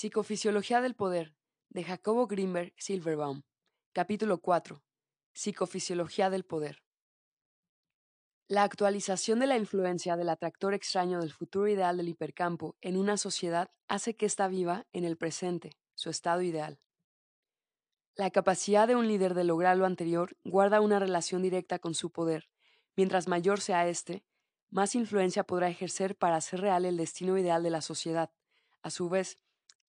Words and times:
Psicofisiología 0.00 0.80
del 0.80 0.94
Poder, 0.94 1.34
de 1.70 1.82
Jacobo 1.82 2.28
Grimberg 2.28 2.72
Silverbaum. 2.76 3.42
Capítulo 3.92 4.40
4. 4.40 4.80
Psicofisiología 5.32 6.30
del 6.30 6.44
Poder. 6.44 6.84
La 8.46 8.62
actualización 8.62 9.40
de 9.40 9.48
la 9.48 9.56
influencia 9.56 10.16
del 10.16 10.28
atractor 10.28 10.72
extraño 10.72 11.18
del 11.18 11.32
futuro 11.32 11.66
ideal 11.66 11.96
del 11.96 12.10
hipercampo 12.10 12.76
en 12.80 12.96
una 12.96 13.16
sociedad 13.16 13.72
hace 13.88 14.14
que 14.14 14.26
ésta 14.26 14.46
viva 14.46 14.86
en 14.92 15.02
el 15.02 15.16
presente, 15.16 15.72
su 15.96 16.10
estado 16.10 16.42
ideal. 16.42 16.78
La 18.14 18.30
capacidad 18.30 18.86
de 18.86 18.94
un 18.94 19.08
líder 19.08 19.34
de 19.34 19.42
lograr 19.42 19.76
lo 19.76 19.84
anterior 19.84 20.36
guarda 20.44 20.80
una 20.80 21.00
relación 21.00 21.42
directa 21.42 21.80
con 21.80 21.94
su 21.94 22.12
poder. 22.12 22.48
Mientras 22.94 23.26
mayor 23.26 23.60
sea 23.60 23.88
éste, 23.88 24.22
más 24.70 24.94
influencia 24.94 25.42
podrá 25.42 25.68
ejercer 25.68 26.16
para 26.16 26.36
hacer 26.36 26.60
real 26.60 26.84
el 26.84 26.96
destino 26.96 27.36
ideal 27.36 27.64
de 27.64 27.70
la 27.70 27.80
sociedad. 27.80 28.30
A 28.80 28.90
su 28.90 29.08
vez, 29.08 29.38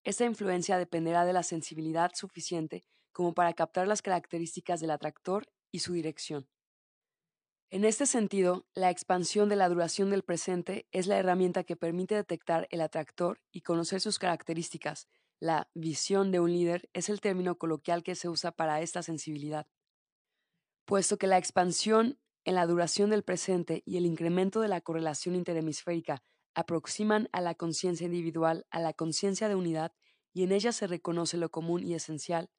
esta 0.04 0.26
influencia 0.26 0.78
dependerá 0.78 1.26
de 1.26 1.34
la 1.34 1.44
sensibilidad 1.44 2.12
suficiente 2.14 2.86
como 3.12 3.34
para 3.34 3.54
captar 3.54 3.88
las 3.88 4.02
características 4.02 4.80
del 4.80 4.92
atractor 4.92 5.52
y 5.72 5.80
su 5.80 5.94
dirección. 5.94 6.48
En 7.72 7.86
este 7.86 8.08
sentido, 8.08 8.66
la 8.74 8.90
expansión 8.90 9.48
de 9.48 9.56
la 9.56 9.70
duración 9.70 10.10
del 10.10 10.24
presente 10.24 10.88
es 10.92 11.06
la 11.06 11.18
herramienta 11.18 11.64
que 11.64 11.76
permite 11.76 12.16
detectar 12.16 12.68
el 12.72 12.82
atractor 12.82 13.42
y 13.52 13.62
conocer 13.62 14.02
sus 14.02 14.18
características. 14.18 15.08
La 15.40 15.70
visión 15.76 16.32
de 16.32 16.40
un 16.40 16.52
líder 16.52 16.90
es 16.94 17.10
el 17.10 17.22
término 17.22 17.60
coloquial 17.60 18.02
que 18.02 18.16
se 18.16 18.28
usa 18.28 18.52
para 18.52 18.82
esta 18.82 19.04
sensibilidad. 19.04 19.68
Puesto 20.86 21.18
que 21.18 21.28
la 21.28 21.38
expansión 21.38 22.20
en 22.44 22.56
la 22.56 22.66
duración 22.66 23.12
del 23.12 23.24
presente 23.24 23.84
y 23.86 23.98
el 23.98 24.08
incremento 24.08 24.62
de 24.62 24.68
la 24.68 24.82
correlación 24.82 25.36
interhemisférica 25.36 26.24
aproximan 26.60 27.30
a 27.32 27.40
la 27.40 27.56
conciencia 27.56 28.06
individual 28.06 28.66
a 28.70 28.82
la 28.82 28.94
conciencia 28.94 29.48
de 29.48 29.56
unidad 29.56 29.94
y 30.34 30.44
en 30.44 30.52
ella 30.52 30.74
se 30.74 30.88
reconoce 30.88 31.38
lo 31.38 31.50
común 31.50 31.84
y 31.84 31.94
esencial, 31.94 32.50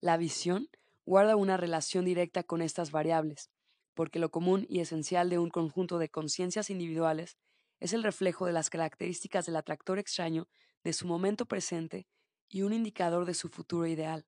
la 0.00 0.16
visión 0.16 0.68
guarda 1.06 1.36
una 1.36 1.56
relación 1.56 2.04
directa 2.04 2.42
con 2.42 2.60
estas 2.60 2.90
variables, 2.90 3.50
porque 3.94 4.18
lo 4.18 4.30
común 4.30 4.66
y 4.68 4.80
esencial 4.80 5.30
de 5.30 5.38
un 5.38 5.50
conjunto 5.50 5.98
de 5.98 6.08
conciencias 6.08 6.68
individuales 6.68 7.38
es 7.78 7.92
el 7.92 8.02
reflejo 8.02 8.44
de 8.44 8.52
las 8.52 8.70
características 8.70 9.46
del 9.46 9.56
atractor 9.56 10.00
extraño 10.00 10.48
de 10.82 10.92
su 10.92 11.06
momento 11.06 11.46
presente 11.46 12.08
y 12.48 12.62
un 12.62 12.72
indicador 12.72 13.24
de 13.24 13.34
su 13.34 13.48
futuro 13.48 13.86
ideal. 13.86 14.26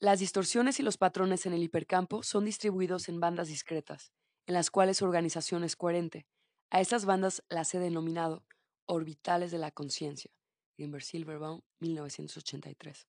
Las 0.00 0.18
distorsiones 0.18 0.80
y 0.80 0.82
los 0.82 0.98
patrones 0.98 1.46
en 1.46 1.52
el 1.52 1.62
hipercampo 1.62 2.24
son 2.24 2.44
distribuidos 2.44 3.08
en 3.08 3.20
bandas 3.20 3.48
discretas, 3.48 4.12
en 4.46 4.54
las 4.54 4.70
cuales 4.70 4.96
su 4.96 5.04
organización 5.04 5.62
es 5.62 5.76
coherente, 5.76 6.26
a 6.70 6.80
estas 6.80 7.04
bandas 7.04 7.42
las 7.48 7.74
he 7.74 7.78
denominado 7.78 8.44
orbitales 8.86 9.50
de 9.50 9.58
la 9.58 9.70
conciencia. 9.72 10.30
Grimberg 10.76 11.02
Silverbaum, 11.02 11.60
1983. 11.80 13.06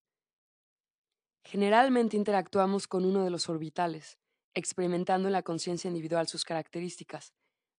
Generalmente 1.44 2.18
interactuamos 2.18 2.88
con 2.88 3.06
uno 3.06 3.24
de 3.24 3.30
los 3.30 3.50
orbitales, 3.50 4.18
experimentando 4.54 5.28
en 5.28 5.34
la 5.34 5.44
conciencia 5.44 5.88
individual 5.88 6.28
sus 6.28 6.44
características. 6.44 7.34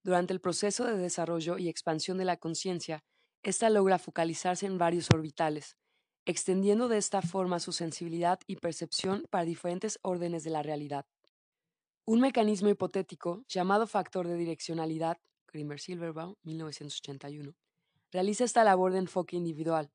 Durante 0.04 0.32
el 0.32 0.40
proceso 0.40 0.84
de 0.84 0.96
desarrollo 0.96 1.58
y 1.58 1.68
expansión 1.68 2.16
de 2.16 2.24
la 2.24 2.36
conciencia, 2.36 3.04
ésta 3.42 3.70
logra 3.70 3.98
focalizarse 3.98 4.66
en 4.66 4.78
varios 4.78 5.10
orbitales, 5.12 5.76
extendiendo 6.24 6.88
de 6.88 6.98
esta 6.98 7.22
forma 7.22 7.60
su 7.60 7.72
sensibilidad 7.72 8.40
y 8.46 8.56
percepción 8.56 9.26
para 9.30 9.44
diferentes 9.44 9.98
órdenes 10.02 10.44
de 10.44 10.50
la 10.50 10.62
realidad. 10.62 11.06
Un 12.04 12.20
mecanismo 12.20 12.68
hipotético, 12.68 13.44
llamado 13.48 13.86
factor 13.86 14.26
de 14.26 14.36
direccionalidad, 14.36 15.18
Grimmer 15.52 15.78
Silverbaum, 15.78 16.34
1981, 16.42 17.54
realiza 18.10 18.44
esta 18.44 18.64
labor 18.64 18.92
de 18.92 18.98
enfoque 18.98 19.36
individual. 19.36 19.92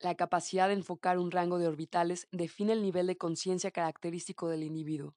La 0.00 0.14
capacidad 0.14 0.68
de 0.68 0.74
enfocar 0.74 1.18
un 1.18 1.30
rango 1.30 1.58
de 1.58 1.68
orbitales 1.68 2.28
define 2.32 2.72
el 2.72 2.82
nivel 2.82 3.06
de 3.06 3.16
conciencia 3.16 3.70
característico 3.70 4.48
del 4.48 4.62
individuo. 4.62 5.14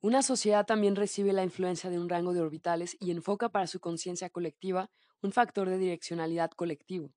Una 0.00 0.22
sociedad 0.22 0.66
también 0.66 0.96
recibe 0.96 1.32
la 1.32 1.44
influencia 1.44 1.88
de 1.88 1.98
un 1.98 2.10
rango 2.10 2.34
de 2.34 2.40
orbitales 2.40 2.96
y 3.00 3.10
enfoca 3.10 3.48
para 3.48 3.66
su 3.66 3.80
conciencia 3.80 4.28
colectiva 4.28 4.90
un 5.22 5.32
factor 5.32 5.70
de 5.70 5.78
direccionalidad 5.78 6.50
colectivo. 6.50 7.14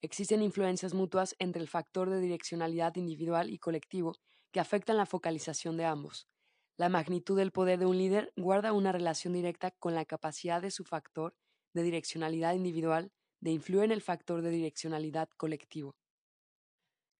Existen 0.00 0.42
influencias 0.42 0.94
mutuas 0.94 1.36
entre 1.38 1.60
el 1.60 1.68
factor 1.68 2.08
de 2.08 2.20
direccionalidad 2.20 2.96
individual 2.96 3.50
y 3.50 3.58
colectivo 3.58 4.16
que 4.50 4.60
afectan 4.60 4.96
la 4.96 5.04
focalización 5.04 5.76
de 5.76 5.84
ambos. 5.84 6.26
La 6.80 6.88
magnitud 6.88 7.36
del 7.36 7.52
poder 7.52 7.78
de 7.78 7.84
un 7.84 7.98
líder 7.98 8.32
guarda 8.38 8.72
una 8.72 8.90
relación 8.90 9.34
directa 9.34 9.70
con 9.70 9.94
la 9.94 10.06
capacidad 10.06 10.62
de 10.62 10.70
su 10.70 10.84
factor 10.84 11.34
de 11.74 11.82
direccionalidad 11.82 12.54
individual 12.54 13.12
de 13.40 13.50
influir 13.50 13.84
en 13.84 13.92
el 13.92 14.00
factor 14.00 14.40
de 14.40 14.48
direccionalidad 14.48 15.28
colectivo. 15.36 15.94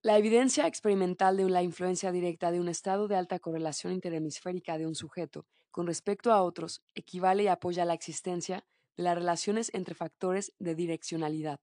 La 0.00 0.16
evidencia 0.16 0.66
experimental 0.66 1.36
de 1.36 1.50
la 1.50 1.62
influencia 1.62 2.10
directa 2.10 2.50
de 2.50 2.58
un 2.58 2.70
estado 2.70 3.06
de 3.06 3.16
alta 3.16 3.38
correlación 3.38 3.92
interhemisférica 3.92 4.78
de 4.78 4.86
un 4.86 4.94
sujeto 4.94 5.44
con 5.70 5.86
respecto 5.86 6.32
a 6.32 6.40
otros 6.40 6.80
equivale 6.94 7.42
y 7.42 7.48
apoya 7.48 7.84
la 7.84 7.92
existencia 7.92 8.64
de 8.96 9.02
las 9.02 9.14
relaciones 9.14 9.70
entre 9.74 9.94
factores 9.94 10.54
de 10.58 10.74
direccionalidad. 10.74 11.60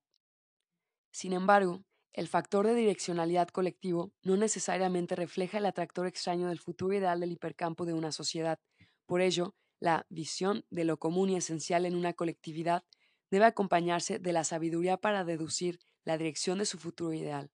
Sin 1.09 1.33
embargo, 1.33 1.81
el 2.17 2.27
factor 2.27 2.65
de 2.65 2.73
direccionalidad 2.73 3.49
colectivo 3.49 4.11
no 4.23 4.37
necesariamente 4.37 5.15
refleja 5.15 5.59
el 5.59 5.67
atractor 5.67 6.07
extraño 6.07 6.47
del 6.47 6.57
futuro 6.57 6.95
ideal 6.95 7.19
del 7.19 7.31
hipercampo 7.31 7.85
de 7.85 7.93
una 7.93 8.11
sociedad. 8.11 8.59
Por 9.05 9.21
ello, 9.21 9.55
la 9.79 10.07
visión 10.09 10.65
de 10.71 10.83
lo 10.83 10.97
común 10.97 11.29
y 11.29 11.35
esencial 11.35 11.85
en 11.85 11.95
una 11.95 12.13
colectividad 12.13 12.83
debe 13.29 13.45
acompañarse 13.45 14.17
de 14.17 14.33
la 14.33 14.43
sabiduría 14.43 14.97
para 14.97 15.25
deducir 15.25 15.79
la 16.05 16.17
dirección 16.17 16.57
de 16.57 16.65
su 16.65 16.79
futuro 16.79 17.13
ideal. 17.13 17.51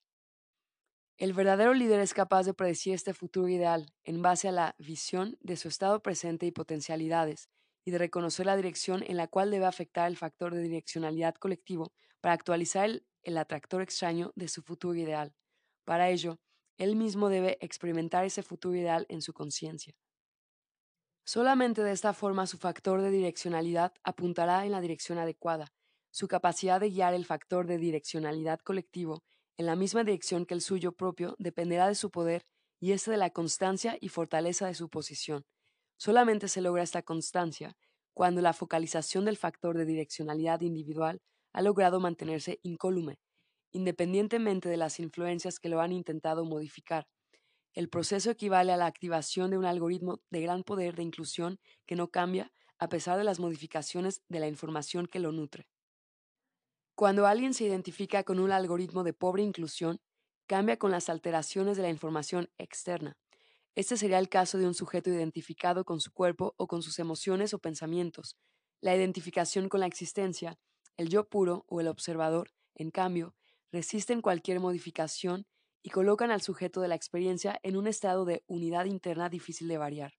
El 1.17 1.33
verdadero 1.33 1.73
líder 1.73 1.99
es 1.99 2.13
capaz 2.13 2.43
de 2.43 2.53
predecir 2.53 2.93
este 2.93 3.13
futuro 3.13 3.49
ideal 3.49 3.93
en 4.05 4.21
base 4.21 4.47
a 4.47 4.53
la 4.53 4.75
visión 4.77 5.37
de 5.41 5.57
su 5.57 5.67
estado 5.67 6.01
presente 6.01 6.45
y 6.45 6.51
potencialidades, 6.51 7.49
y 7.83 7.91
de 7.91 7.97
reconocer 7.97 8.45
la 8.45 8.55
dirección 8.55 9.03
en 9.05 9.17
la 9.17 9.27
cual 9.27 9.51
debe 9.51 9.65
afectar 9.65 10.07
el 10.07 10.15
factor 10.15 10.55
de 10.55 10.61
direccionalidad 10.61 11.35
colectivo 11.35 11.91
para 12.21 12.33
actualizar 12.33 12.85
el 12.85 13.05
el 13.23 13.37
atractor 13.37 13.81
extraño 13.81 14.31
de 14.35 14.47
su 14.47 14.61
futuro 14.61 14.95
ideal. 14.95 15.33
Para 15.85 16.09
ello, 16.09 16.39
él 16.77 16.95
mismo 16.95 17.29
debe 17.29 17.57
experimentar 17.61 18.25
ese 18.25 18.43
futuro 18.43 18.75
ideal 18.75 19.05
en 19.09 19.21
su 19.21 19.33
conciencia. 19.33 19.95
Solamente 21.25 21.83
de 21.83 21.91
esta 21.91 22.13
forma 22.13 22.47
su 22.47 22.57
factor 22.57 23.01
de 23.01 23.09
direccionalidad 23.09 23.93
apuntará 24.03 24.65
en 24.65 24.71
la 24.71 24.81
dirección 24.81 25.17
adecuada. 25.17 25.71
Su 26.11 26.27
capacidad 26.27 26.79
de 26.79 26.89
guiar 26.89 27.13
el 27.13 27.25
factor 27.25 27.65
de 27.65 27.77
direccionalidad 27.77 28.59
colectivo 28.59 29.23
en 29.57 29.65
la 29.65 29.75
misma 29.75 30.03
dirección 30.03 30.45
que 30.45 30.53
el 30.53 30.61
suyo 30.61 30.91
propio 30.91 31.35
dependerá 31.39 31.87
de 31.87 31.95
su 31.95 32.11
poder 32.11 32.45
y 32.79 32.91
este 32.91 33.11
de 33.11 33.17
la 33.17 33.29
constancia 33.29 33.97
y 34.01 34.09
fortaleza 34.09 34.67
de 34.67 34.73
su 34.73 34.89
posición. 34.89 35.45
Solamente 35.97 36.47
se 36.49 36.61
logra 36.61 36.83
esta 36.83 37.03
constancia 37.03 37.77
cuando 38.13 38.41
la 38.41 38.53
focalización 38.53 39.25
del 39.25 39.37
factor 39.37 39.77
de 39.77 39.85
direccionalidad 39.85 40.61
individual 40.61 41.21
ha 41.53 41.61
logrado 41.61 41.99
mantenerse 41.99 42.59
incólume, 42.63 43.19
independientemente 43.71 44.69
de 44.69 44.77
las 44.77 44.99
influencias 44.99 45.59
que 45.59 45.69
lo 45.69 45.81
han 45.81 45.91
intentado 45.91 46.45
modificar. 46.45 47.07
El 47.73 47.89
proceso 47.89 48.29
equivale 48.31 48.71
a 48.71 48.77
la 48.77 48.85
activación 48.85 49.49
de 49.51 49.57
un 49.57 49.65
algoritmo 49.65 50.21
de 50.29 50.41
gran 50.41 50.63
poder 50.63 50.95
de 50.95 51.03
inclusión 51.03 51.59
que 51.85 51.95
no 51.95 52.09
cambia 52.09 52.51
a 52.77 52.89
pesar 52.89 53.17
de 53.17 53.23
las 53.23 53.39
modificaciones 53.39 54.21
de 54.27 54.39
la 54.39 54.47
información 54.47 55.07
que 55.07 55.19
lo 55.19 55.31
nutre. 55.31 55.67
Cuando 56.95 57.25
alguien 57.25 57.53
se 57.53 57.63
identifica 57.63 58.23
con 58.23 58.39
un 58.39 58.51
algoritmo 58.51 59.03
de 59.03 59.13
pobre 59.13 59.41
inclusión, 59.41 60.01
cambia 60.45 60.77
con 60.77 60.91
las 60.91 61.09
alteraciones 61.09 61.77
de 61.77 61.83
la 61.83 61.89
información 61.89 62.49
externa. 62.57 63.17
Este 63.75 63.97
sería 63.97 64.19
el 64.19 64.29
caso 64.29 64.59
de 64.59 64.67
un 64.67 64.75
sujeto 64.75 65.09
identificado 65.09 65.85
con 65.85 65.99
su 65.99 66.11
cuerpo 66.11 66.53
o 66.57 66.67
con 66.67 66.83
sus 66.83 66.99
emociones 66.99 67.55
o 67.55 67.59
pensamientos. 67.59 68.37
La 68.81 68.95
identificación 68.95 69.69
con 69.69 69.79
la 69.79 69.87
existencia 69.87 70.59
el 70.97 71.09
yo 71.09 71.27
puro 71.27 71.65
o 71.67 71.81
el 71.81 71.87
observador, 71.87 72.51
en 72.75 72.91
cambio, 72.91 73.35
resisten 73.71 74.21
cualquier 74.21 74.59
modificación 74.59 75.45
y 75.81 75.89
colocan 75.89 76.31
al 76.31 76.41
sujeto 76.41 76.81
de 76.81 76.87
la 76.87 76.95
experiencia 76.95 77.59
en 77.63 77.75
un 77.75 77.87
estado 77.87 78.25
de 78.25 78.43
unidad 78.47 78.85
interna 78.85 79.29
difícil 79.29 79.67
de 79.67 79.77
variar. 79.77 80.13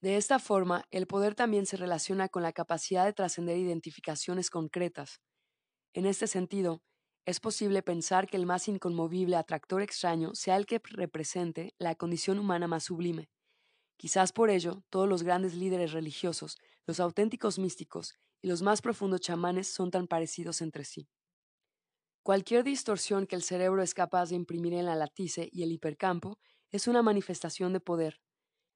De 0.00 0.16
esta 0.16 0.38
forma, 0.38 0.84
el 0.90 1.06
poder 1.06 1.34
también 1.34 1.66
se 1.66 1.76
relaciona 1.76 2.28
con 2.28 2.42
la 2.42 2.52
capacidad 2.52 3.04
de 3.04 3.12
trascender 3.12 3.58
identificaciones 3.58 4.48
concretas. 4.48 5.20
En 5.92 6.06
este 6.06 6.28
sentido, 6.28 6.82
es 7.26 7.40
posible 7.40 7.82
pensar 7.82 8.28
que 8.28 8.36
el 8.36 8.46
más 8.46 8.68
inconmovible 8.68 9.36
atractor 9.36 9.82
extraño 9.82 10.34
sea 10.34 10.56
el 10.56 10.66
que 10.66 10.80
represente 10.84 11.74
la 11.78 11.96
condición 11.96 12.38
humana 12.38 12.68
más 12.68 12.84
sublime. 12.84 13.28
Quizás 13.96 14.32
por 14.32 14.50
ello, 14.50 14.84
todos 14.88 15.08
los 15.08 15.24
grandes 15.24 15.54
líderes 15.54 15.92
religiosos, 15.92 16.58
los 16.86 17.00
auténticos 17.00 17.58
místicos 17.58 18.14
y 18.42 18.48
los 18.48 18.62
más 18.62 18.82
profundos 18.82 19.20
chamanes 19.20 19.68
son 19.68 19.90
tan 19.90 20.06
parecidos 20.06 20.60
entre 20.62 20.84
sí. 20.84 21.08
Cualquier 22.22 22.62
distorsión 22.64 23.26
que 23.26 23.36
el 23.36 23.42
cerebro 23.42 23.82
es 23.82 23.94
capaz 23.94 24.28
de 24.28 24.36
imprimir 24.36 24.74
en 24.74 24.84
la 24.86 24.94
latice 24.96 25.48
y 25.50 25.62
el 25.62 25.72
hipercampo 25.72 26.38
es 26.70 26.86
una 26.86 27.02
manifestación 27.02 27.72
de 27.72 27.80
poder, 27.80 28.20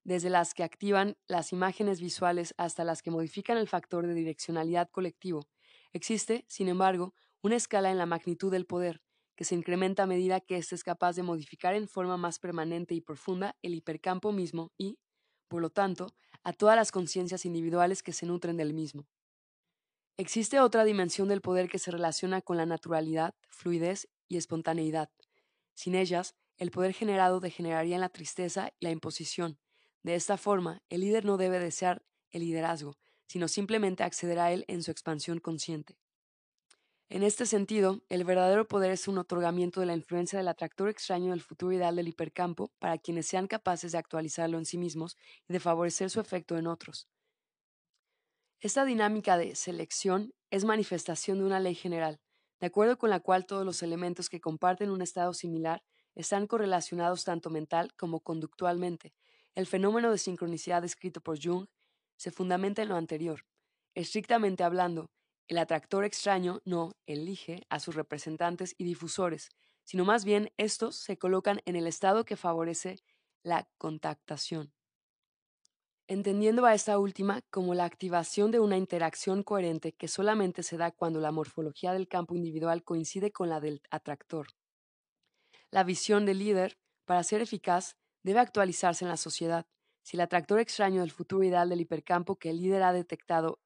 desde 0.04 0.30
las 0.30 0.54
que 0.54 0.64
activan 0.64 1.16
las 1.28 1.52
imágenes 1.52 2.00
visuales 2.00 2.54
hasta 2.58 2.84
las 2.84 3.02
que 3.02 3.10
modifican 3.10 3.58
el 3.58 3.68
factor 3.68 4.06
de 4.06 4.14
direccionalidad 4.14 4.90
colectivo. 4.90 5.48
Existe, 5.92 6.44
sin 6.48 6.68
embargo, 6.68 7.14
una 7.42 7.56
escala 7.56 7.90
en 7.90 7.98
la 7.98 8.06
magnitud 8.06 8.50
del 8.52 8.66
poder, 8.66 9.02
que 9.36 9.44
se 9.44 9.54
incrementa 9.54 10.04
a 10.04 10.06
medida 10.06 10.40
que 10.40 10.56
éste 10.58 10.74
es 10.74 10.84
capaz 10.84 11.16
de 11.16 11.22
modificar 11.24 11.74
en 11.74 11.88
forma 11.88 12.16
más 12.16 12.38
permanente 12.38 12.94
y 12.94 13.00
profunda 13.02 13.56
el 13.62 13.74
hipercampo 13.74 14.32
mismo 14.32 14.72
y, 14.78 14.98
por 15.48 15.62
lo 15.62 15.70
tanto, 15.70 16.08
a 16.44 16.52
todas 16.52 16.76
las 16.76 16.92
conciencias 16.92 17.44
individuales 17.46 18.02
que 18.02 18.12
se 18.12 18.26
nutren 18.26 18.56
del 18.56 18.74
mismo. 18.74 19.08
Existe 20.18 20.60
otra 20.60 20.84
dimensión 20.84 21.28
del 21.28 21.40
poder 21.40 21.68
que 21.68 21.78
se 21.78 21.90
relaciona 21.90 22.42
con 22.42 22.56
la 22.56 22.66
naturalidad, 22.66 23.34
fluidez 23.48 24.08
y 24.28 24.36
espontaneidad. 24.36 25.10
Sin 25.74 25.94
ellas, 25.94 26.34
el 26.58 26.70
poder 26.70 26.92
generado 26.92 27.40
degeneraría 27.40 27.94
en 27.94 28.02
la 28.02 28.10
tristeza 28.10 28.72
y 28.78 28.84
la 28.84 28.90
imposición. 28.90 29.58
De 30.02 30.14
esta 30.14 30.36
forma, 30.36 30.82
el 30.90 31.00
líder 31.00 31.24
no 31.24 31.38
debe 31.38 31.58
desear 31.58 32.04
el 32.30 32.42
liderazgo, 32.42 32.98
sino 33.26 33.48
simplemente 33.48 34.02
acceder 34.02 34.38
a 34.38 34.52
él 34.52 34.64
en 34.68 34.82
su 34.82 34.90
expansión 34.90 35.38
consciente. 35.38 35.96
En 37.08 37.22
este 37.22 37.46
sentido, 37.46 38.02
el 38.08 38.24
verdadero 38.24 38.66
poder 38.66 38.90
es 38.90 39.06
un 39.06 39.18
otorgamiento 39.18 39.80
de 39.80 39.86
la 39.86 39.94
influencia 39.94 40.38
del 40.38 40.48
atractor 40.48 40.88
extraño 40.88 41.30
del 41.30 41.42
futuro 41.42 41.72
ideal 41.72 41.96
del 41.96 42.08
hipercampo 42.08 42.72
para 42.78 42.98
quienes 42.98 43.26
sean 43.26 43.46
capaces 43.46 43.92
de 43.92 43.98
actualizarlo 43.98 44.58
en 44.58 44.66
sí 44.66 44.78
mismos 44.78 45.16
y 45.48 45.52
de 45.52 45.60
favorecer 45.60 46.10
su 46.10 46.20
efecto 46.20 46.56
en 46.58 46.66
otros. 46.66 47.08
Esta 48.62 48.84
dinámica 48.84 49.38
de 49.38 49.56
selección 49.56 50.32
es 50.52 50.64
manifestación 50.64 51.38
de 51.38 51.44
una 51.44 51.58
ley 51.58 51.74
general, 51.74 52.20
de 52.60 52.68
acuerdo 52.68 52.96
con 52.96 53.10
la 53.10 53.18
cual 53.18 53.44
todos 53.44 53.66
los 53.66 53.82
elementos 53.82 54.28
que 54.28 54.40
comparten 54.40 54.88
un 54.88 55.02
estado 55.02 55.34
similar 55.34 55.82
están 56.14 56.46
correlacionados 56.46 57.24
tanto 57.24 57.50
mental 57.50 57.92
como 57.96 58.20
conductualmente. 58.20 59.14
El 59.56 59.66
fenómeno 59.66 60.12
de 60.12 60.18
sincronicidad 60.18 60.80
descrito 60.80 61.20
por 61.20 61.42
Jung 61.42 61.66
se 62.16 62.30
fundamenta 62.30 62.82
en 62.82 62.90
lo 62.90 62.94
anterior. 62.94 63.44
Estrictamente 63.96 64.62
hablando, 64.62 65.10
el 65.48 65.58
atractor 65.58 66.04
extraño 66.04 66.60
no 66.64 66.92
elige 67.04 67.66
a 67.68 67.80
sus 67.80 67.96
representantes 67.96 68.76
y 68.78 68.84
difusores, 68.84 69.48
sino 69.82 70.04
más 70.04 70.24
bien 70.24 70.52
estos 70.56 70.94
se 70.94 71.18
colocan 71.18 71.60
en 71.64 71.74
el 71.74 71.88
estado 71.88 72.24
que 72.24 72.36
favorece 72.36 73.00
la 73.42 73.68
contactación 73.76 74.72
entendiendo 76.08 76.66
a 76.66 76.74
esta 76.74 76.98
última 76.98 77.42
como 77.50 77.74
la 77.74 77.84
activación 77.84 78.50
de 78.50 78.60
una 78.60 78.76
interacción 78.76 79.42
coherente 79.42 79.92
que 79.92 80.08
solamente 80.08 80.62
se 80.62 80.76
da 80.76 80.90
cuando 80.90 81.20
la 81.20 81.32
morfología 81.32 81.92
del 81.92 82.08
campo 82.08 82.34
individual 82.34 82.84
coincide 82.84 83.32
con 83.32 83.48
la 83.48 83.60
del 83.60 83.82
atractor. 83.90 84.48
La 85.70 85.84
visión 85.84 86.26
del 86.26 86.38
líder, 86.38 86.78
para 87.04 87.22
ser 87.22 87.40
eficaz, 87.40 87.96
debe 88.22 88.40
actualizarse 88.40 89.04
en 89.04 89.08
la 89.08 89.16
sociedad. 89.16 89.66
Si 90.02 90.16
el 90.16 90.20
atractor 90.20 90.58
extraño 90.60 91.00
del 91.00 91.10
futuro 91.10 91.44
ideal 91.44 91.68
del 91.68 91.80
hipercampo 91.80 92.36
que 92.36 92.50
el 92.50 92.60
líder 92.60 92.82
ha 92.82 92.92
detectado 92.92 93.60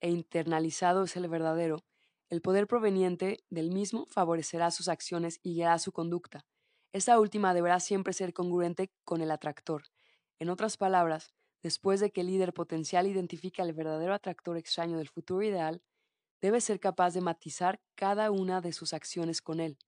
e 0.00 0.10
internalizado 0.10 1.04
es 1.04 1.16
el 1.16 1.28
verdadero, 1.28 1.84
el 2.28 2.42
poder 2.42 2.68
proveniente 2.68 3.38
del 3.50 3.70
mismo 3.72 4.06
favorecerá 4.06 4.70
sus 4.70 4.88
acciones 4.88 5.40
y 5.42 5.54
guiará 5.54 5.78
su 5.78 5.90
conducta. 5.90 6.46
Esta 6.92 7.18
última 7.18 7.54
deberá 7.54 7.80
siempre 7.80 8.12
ser 8.12 8.32
congruente 8.32 8.92
con 9.04 9.20
el 9.20 9.30
atractor. 9.30 9.82
En 10.38 10.48
otras 10.48 10.76
palabras, 10.76 11.34
después 11.62 12.00
de 12.00 12.10
que 12.10 12.22
el 12.22 12.28
líder 12.28 12.52
potencial 12.52 13.06
identifique 13.06 13.62
al 13.62 13.72
verdadero 13.72 14.14
atractor 14.14 14.56
extraño 14.56 14.98
del 14.98 15.08
futuro 15.08 15.42
ideal, 15.42 15.82
debe 16.40 16.60
ser 16.60 16.80
capaz 16.80 17.14
de 17.14 17.20
matizar 17.20 17.80
cada 17.94 18.30
una 18.30 18.60
de 18.60 18.72
sus 18.72 18.94
acciones 18.94 19.42
con 19.42 19.60
él. 19.60 19.78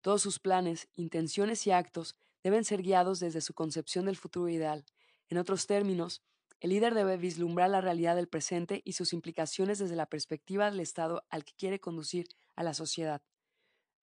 Todos 0.00 0.22
sus 0.22 0.38
planes, 0.38 0.88
intenciones 0.94 1.66
y 1.66 1.72
actos 1.72 2.16
deben 2.42 2.64
ser 2.64 2.82
guiados 2.82 3.20
desde 3.20 3.40
su 3.40 3.52
concepción 3.54 4.06
del 4.06 4.16
futuro 4.16 4.48
ideal. 4.48 4.84
En 5.28 5.38
otros 5.38 5.66
términos, 5.66 6.22
el 6.60 6.70
líder 6.70 6.94
debe 6.94 7.16
vislumbrar 7.16 7.70
la 7.70 7.80
realidad 7.80 8.16
del 8.16 8.28
presente 8.28 8.82
y 8.84 8.92
sus 8.92 9.12
implicaciones 9.12 9.78
desde 9.78 9.96
la 9.96 10.06
perspectiva 10.06 10.70
del 10.70 10.80
estado 10.80 11.24
al 11.30 11.44
que 11.44 11.54
quiere 11.54 11.80
conducir 11.80 12.26
a 12.56 12.62
la 12.62 12.74
sociedad. 12.74 13.22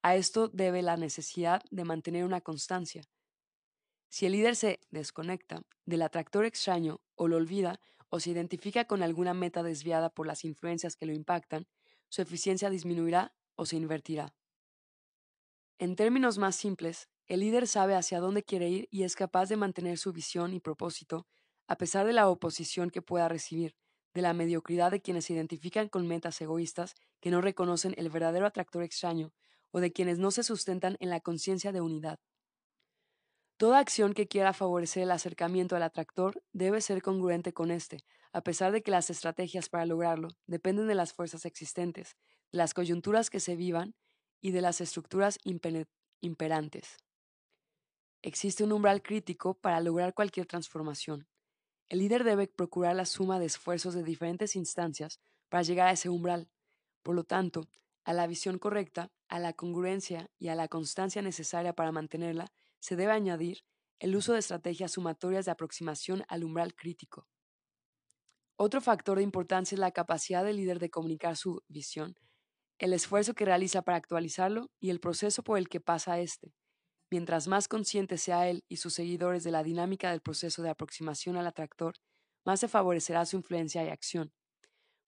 A 0.02 0.16
esto 0.16 0.48
debe 0.50 0.82
la 0.82 0.98
necesidad 0.98 1.64
de 1.72 1.84
mantener 1.84 2.24
una 2.24 2.42
constancia, 2.42 3.04
si 4.10 4.26
el 4.26 4.34
líder 4.34 4.56
se 4.56 4.80
desconecta 4.92 5.64
del 5.86 6.02
atractor 6.02 6.46
extraño 6.46 7.02
o 7.16 7.28
lo 7.28 7.38
olvida 7.38 7.80
o 8.10 8.20
se 8.20 8.32
identifica 8.32 8.86
con 8.86 9.04
alguna 9.04 9.34
meta 9.34 9.64
desviada 9.64 10.10
por 10.10 10.28
las 10.28 10.46
influencias 10.46 10.96
que 10.96 11.06
lo 11.06 11.14
impactan, 11.14 11.68
su 12.10 12.22
eficiencia 12.22 12.70
disminuirá 12.70 13.34
o 13.56 13.66
se 13.66 13.76
invertirá. 13.76 14.34
En 15.80 15.96
términos 15.96 16.38
más 16.38 16.56
simples, 16.56 17.10
el 17.28 17.42
líder 17.42 17.68
sabe 17.68 17.96
hacia 17.96 18.20
dónde 18.20 18.44
quiere 18.44 18.70
ir 18.70 18.88
y 18.92 19.04
es 19.04 19.16
capaz 19.16 19.50
de 19.50 19.58
mantener 19.58 19.98
su 19.98 20.14
visión 20.14 20.54
y 20.54 20.60
propósito 20.60 21.28
a 21.68 21.78
pesar 21.78 22.06
de 22.06 22.14
la 22.14 22.30
oposición 22.30 22.90
que 22.90 23.02
pueda 23.02 23.28
recibir, 23.28 23.76
de 24.14 24.22
la 24.22 24.34
mediocridad 24.34 24.92
de 24.92 25.02
quienes 25.02 25.26
se 25.26 25.34
identifican 25.34 25.90
con 25.90 26.08
metas 26.08 26.40
egoístas 26.40 26.94
que 27.20 27.32
no 27.32 27.42
reconocen 27.42 27.96
el 27.98 28.10
verdadero 28.10 28.46
atractor 28.46 28.84
extraño 28.84 29.34
o 29.72 29.80
de 29.80 29.92
quienes 29.92 30.20
no 30.20 30.32
se 30.32 30.44
sustentan 30.44 30.96
en 31.00 31.10
la 31.10 31.20
conciencia 31.20 31.72
de 31.72 31.82
unidad. 31.82 32.20
Toda 33.58 33.80
acción 33.80 34.14
que 34.14 34.28
quiera 34.28 34.52
favorecer 34.52 35.04
el 35.04 35.12
acercamiento 35.12 35.78
al 35.78 35.84
atractor 35.84 36.44
debe 36.52 36.82
ser 36.82 37.02
congruente 37.02 37.54
con 37.54 37.72
éste, 37.72 38.00
a 38.34 38.42
pesar 38.42 38.74
de 38.74 38.84
que 38.84 38.92
las 38.92 39.10
estrategias 39.10 39.70
para 39.70 39.86
lograrlo 39.86 40.28
dependen 40.46 40.88
de 40.88 40.96
las 40.96 41.14
fuerzas 41.14 41.46
existentes, 41.46 42.18
de 42.52 42.58
las 42.58 42.74
coyunturas 42.74 43.30
que 43.30 43.40
se 43.40 43.56
vivan 43.56 43.96
y 44.42 44.52
de 44.52 44.60
las 44.60 44.82
estructuras 44.82 45.40
imperantes. 46.22 46.98
Existe 48.22 48.66
un 48.66 48.74
umbral 48.74 49.02
crítico 49.02 49.54
para 49.54 49.80
lograr 49.80 50.14
cualquier 50.14 50.48
transformación. 50.48 51.26
El 51.88 52.00
líder 52.00 52.26
debe 52.26 52.48
procurar 52.48 52.96
la 52.96 53.06
suma 53.06 53.40
de 53.40 53.46
esfuerzos 53.46 53.94
de 53.94 54.04
diferentes 54.04 54.58
instancias 54.58 55.22
para 55.48 55.64
llegar 55.64 55.88
a 55.88 55.92
ese 55.92 56.10
umbral. 56.10 56.50
Por 57.04 57.16
lo 57.16 57.24
tanto, 57.24 57.70
a 58.04 58.12
la 58.12 58.28
visión 58.28 58.60
correcta, 58.60 59.12
a 59.30 59.40
la 59.40 59.54
congruencia 59.54 60.30
y 60.40 60.50
a 60.50 60.56
la 60.56 60.68
constancia 60.68 61.22
necesaria 61.22 61.74
para 61.74 61.94
mantenerla, 61.94 62.52
se 62.86 62.96
debe 62.96 63.14
añadir 63.14 63.66
el 63.98 64.16
uso 64.16 64.34
de 64.34 64.40
estrategias 64.40 64.92
sumatorias 64.92 65.46
de 65.46 65.52
aproximación 65.52 66.24
al 66.28 66.44
umbral 66.44 66.76
crítico. 66.76 67.28
Otro 68.58 68.80
factor 68.80 69.18
de 69.18 69.24
importancia 69.24 69.76
es 69.76 69.80
la 69.80 69.90
capacidad 69.90 70.46
del 70.46 70.58
líder 70.58 70.78
de 70.78 70.92
comunicar 70.92 71.36
su 71.36 71.64
visión, 71.68 72.14
el 72.78 72.94
esfuerzo 72.94 73.34
que 73.34 73.44
realiza 73.44 73.82
para 73.82 73.98
actualizarlo 73.98 74.70
y 74.80 74.92
el 74.92 75.00
proceso 75.00 75.42
por 75.42 75.58
el 75.58 75.68
que 75.68 75.82
pasa 75.82 76.20
éste. 76.20 76.54
Mientras 77.10 77.48
más 77.48 77.68
consciente 77.68 78.20
sea 78.20 78.48
él 78.50 78.64
y 78.68 78.78
sus 78.78 78.94
seguidores 78.94 79.44
de 79.44 79.50
la 79.50 79.64
dinámica 79.64 80.12
del 80.12 80.22
proceso 80.22 80.62
de 80.62 80.70
aproximación 80.70 81.38
al 81.38 81.48
atractor, 81.48 81.96
más 82.46 82.60
se 82.60 82.68
favorecerá 82.68 83.26
su 83.26 83.38
influencia 83.38 83.84
y 83.84 83.90
acción. 83.90 84.32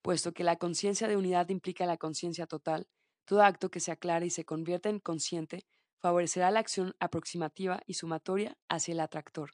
Puesto 0.02 0.32
que 0.32 0.42
la 0.42 0.56
conciencia 0.56 1.06
de 1.06 1.16
unidad 1.16 1.48
implica 1.50 1.86
la 1.86 1.96
conciencia 1.96 2.48
total, 2.48 2.88
todo 3.24 3.44
acto 3.44 3.70
que 3.70 3.78
se 3.78 3.92
aclare 3.92 4.26
y 4.26 4.30
se 4.30 4.44
convierta 4.44 4.88
en 4.88 4.98
consciente 4.98 5.64
favorecerá 5.98 6.50
la 6.50 6.60
acción 6.60 6.94
aproximativa 7.00 7.80
y 7.86 7.94
sumatoria 7.94 8.56
hacia 8.68 8.92
el 8.92 9.00
atractor. 9.00 9.52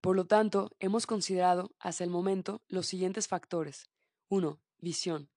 Por 0.00 0.16
lo 0.16 0.26
tanto, 0.26 0.70
hemos 0.78 1.06
considerado 1.06 1.74
hasta 1.78 2.04
el 2.04 2.10
momento 2.10 2.62
los 2.68 2.86
siguientes 2.86 3.26
factores. 3.26 3.90
1. 4.28 4.60
Visión. 4.78 5.30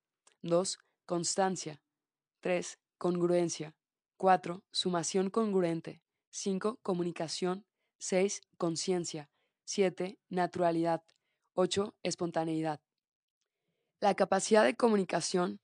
2. 0.43 0.79
Constancia. 1.05 1.81
3. 2.41 2.79
Congruencia. 2.97 3.75
4. 4.17 4.63
Sumación 4.71 5.29
congruente. 5.29 6.03
5. 6.29 6.79
Comunicación. 6.83 7.65
6. 7.97 8.41
Conciencia. 8.57 9.29
7. 9.65 10.19
Naturalidad. 10.29 11.03
8. 11.53 11.95
Espontaneidad. 12.03 12.81
La 13.99 14.15
capacidad 14.15 14.63
de 14.63 14.75
comunicación. 14.75 15.59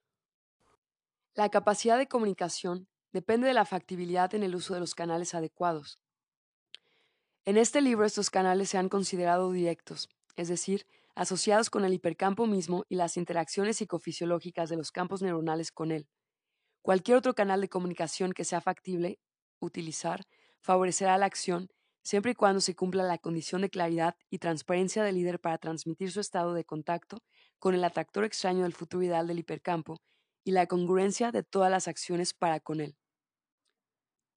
La 1.36 1.50
capacidad 1.50 1.98
de 1.98 2.08
comunicación 2.08 2.88
depende 3.12 3.48
de 3.48 3.54
la 3.54 3.66
factibilidad 3.66 4.34
en 4.36 4.44
el 4.44 4.56
uso 4.56 4.74
de 4.74 4.80
los 4.80 4.96
canales 4.96 5.34
adecuados. 5.34 6.00
En 7.46 7.58
este 7.58 7.82
libro 7.82 8.06
estos 8.06 8.30
canales 8.30 8.70
se 8.70 8.78
han 8.78 8.90
considerado 8.90 9.52
directos, 9.52 10.10
es 10.36 10.50
decir, 10.50 10.86
asociados 11.16 11.70
con 11.70 11.86
el 11.86 11.94
hipercampo 11.94 12.46
mismo 12.46 12.86
y 12.90 12.96
las 12.96 13.18
interacciones 13.18 13.78
psicofisiológicas 13.78 14.70
de 14.70 14.78
los 14.78 14.92
campos 14.92 15.22
neuronales 15.22 15.72
con 15.72 15.92
él. 15.92 16.08
Cualquier 16.82 17.18
otro 17.18 17.34
canal 17.34 17.62
de 17.62 17.70
comunicación 17.70 18.34
que 18.34 18.46
sea 18.46 18.62
factible 18.62 19.20
utilizar 19.60 20.22
favorecerá 20.62 21.18
la 21.18 21.26
acción 21.26 21.70
siempre 22.04 22.32
y 22.32 22.36
cuando 22.36 22.62
se 22.62 22.76
cumpla 22.76 23.04
la 23.04 23.18
condición 23.18 23.62
de 23.62 23.70
claridad 23.70 24.16
y 24.30 24.40
transparencia 24.40 25.04
del 25.04 25.16
líder 25.16 25.40
para 25.40 25.58
transmitir 25.58 26.12
su 26.12 26.22
estado 26.22 26.54
de 26.54 26.64
contacto 26.64 27.18
con 27.60 27.76
el 27.76 27.84
atractor 27.84 28.24
extraño 28.24 28.64
del 28.64 28.74
futuro 28.74 29.04
ideal 29.04 29.28
del 29.28 29.40
hipercampo 29.40 29.98
y 30.48 30.52
la 30.52 30.66
congruencia 30.66 31.34
de 31.34 31.44
todas 31.44 31.70
las 31.70 31.90
acciones 31.90 32.34
para 32.34 32.62
con 32.62 32.80
él. 32.80 32.96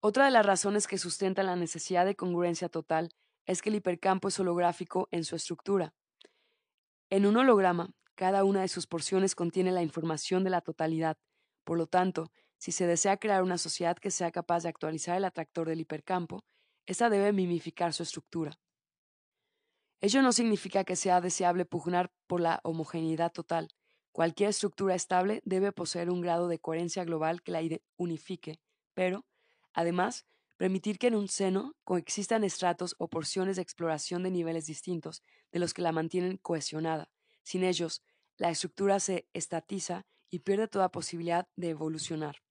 Otra 0.01 0.25
de 0.25 0.33
las 0.33 0.45
razones 0.45 0.89
que 0.89 0.99
sustentan 0.99 1.47
la 1.47 1.55
necesidad 1.55 2.05
de 2.05 2.17
congruencia 2.17 2.69
total 2.69 3.11
es 3.47 3.63
que 3.63 3.69
el 3.69 3.77
hipercampo 3.77 4.27
es 4.27 4.41
holográfico 4.41 5.07
en 5.13 5.25
su 5.25 5.37
estructura. 5.37 5.95
En 7.11 7.27
un 7.27 7.37
holograma, 7.37 7.95
cada 8.17 8.43
una 8.43 8.63
de 8.63 8.69
sus 8.69 8.89
porciones 8.89 9.37
contiene 9.37 9.71
la 9.71 9.83
información 9.83 10.43
de 10.43 10.51
la 10.51 10.63
totalidad. 10.63 11.17
Por 11.65 11.79
lo 11.79 11.87
tanto, 11.87 12.33
si 12.59 12.73
se 12.73 12.89
desea 12.89 13.19
crear 13.19 13.45
una 13.45 13.57
sociedad 13.57 13.97
que 13.97 14.11
sea 14.11 14.33
capaz 14.33 14.65
de 14.65 14.69
actualizar 14.69 15.17
el 15.17 15.25
atractor 15.25 15.69
del 15.69 15.81
hipercampo, 15.81 16.45
ésta 16.87 17.09
debe 17.09 17.33
mimificar 17.33 17.93
su 17.93 18.03
estructura. 18.03 18.59
Ello 20.01 20.23
no 20.23 20.33
significa 20.33 20.83
que 20.83 20.97
sea 20.97 21.21
deseable 21.21 21.67
pugnar 21.67 22.11
por 22.27 22.41
la 22.41 22.61
homogeneidad 22.65 23.31
total, 23.31 23.69
Cualquier 24.13 24.51
estructura 24.51 24.95
estable 24.95 25.41
debe 25.45 25.73
poseer 25.73 26.11
un 26.11 26.21
grado 26.21 26.49
de 26.49 26.59
coherencia 26.59 27.05
global 27.05 27.43
que 27.43 27.53
la 27.53 27.63
unifique, 27.97 28.59
pero, 28.95 29.25
además, 29.73 30.27
permitir 30.57 30.99
que 30.99 31.07
en 31.07 31.15
un 31.15 31.29
seno 31.29 31.77
coexistan 31.85 32.45
estratos 32.45 32.97
o 32.99 33.09
porciones 33.09 33.57
de 33.57 33.63
exploración 33.63 34.23
de 34.23 34.31
niveles 34.31 34.67
distintos 34.67 35.23
de 35.53 35.59
los 35.59 35.73
que 35.73 35.83
la 35.83 35.93
mantienen 35.93 36.39
cohesionada. 36.39 37.11
Sin 37.43 37.65
ellos, 37.65 38.03
la 38.37 38.51
estructura 38.51 39.01
se 39.01 39.29
estatiza 39.33 40.07
y 40.29 40.41
pierde 40.41 40.69
toda 40.69 40.91
posibilidad 40.91 41.49
de 41.57 41.71
evolucionar. 41.71 42.43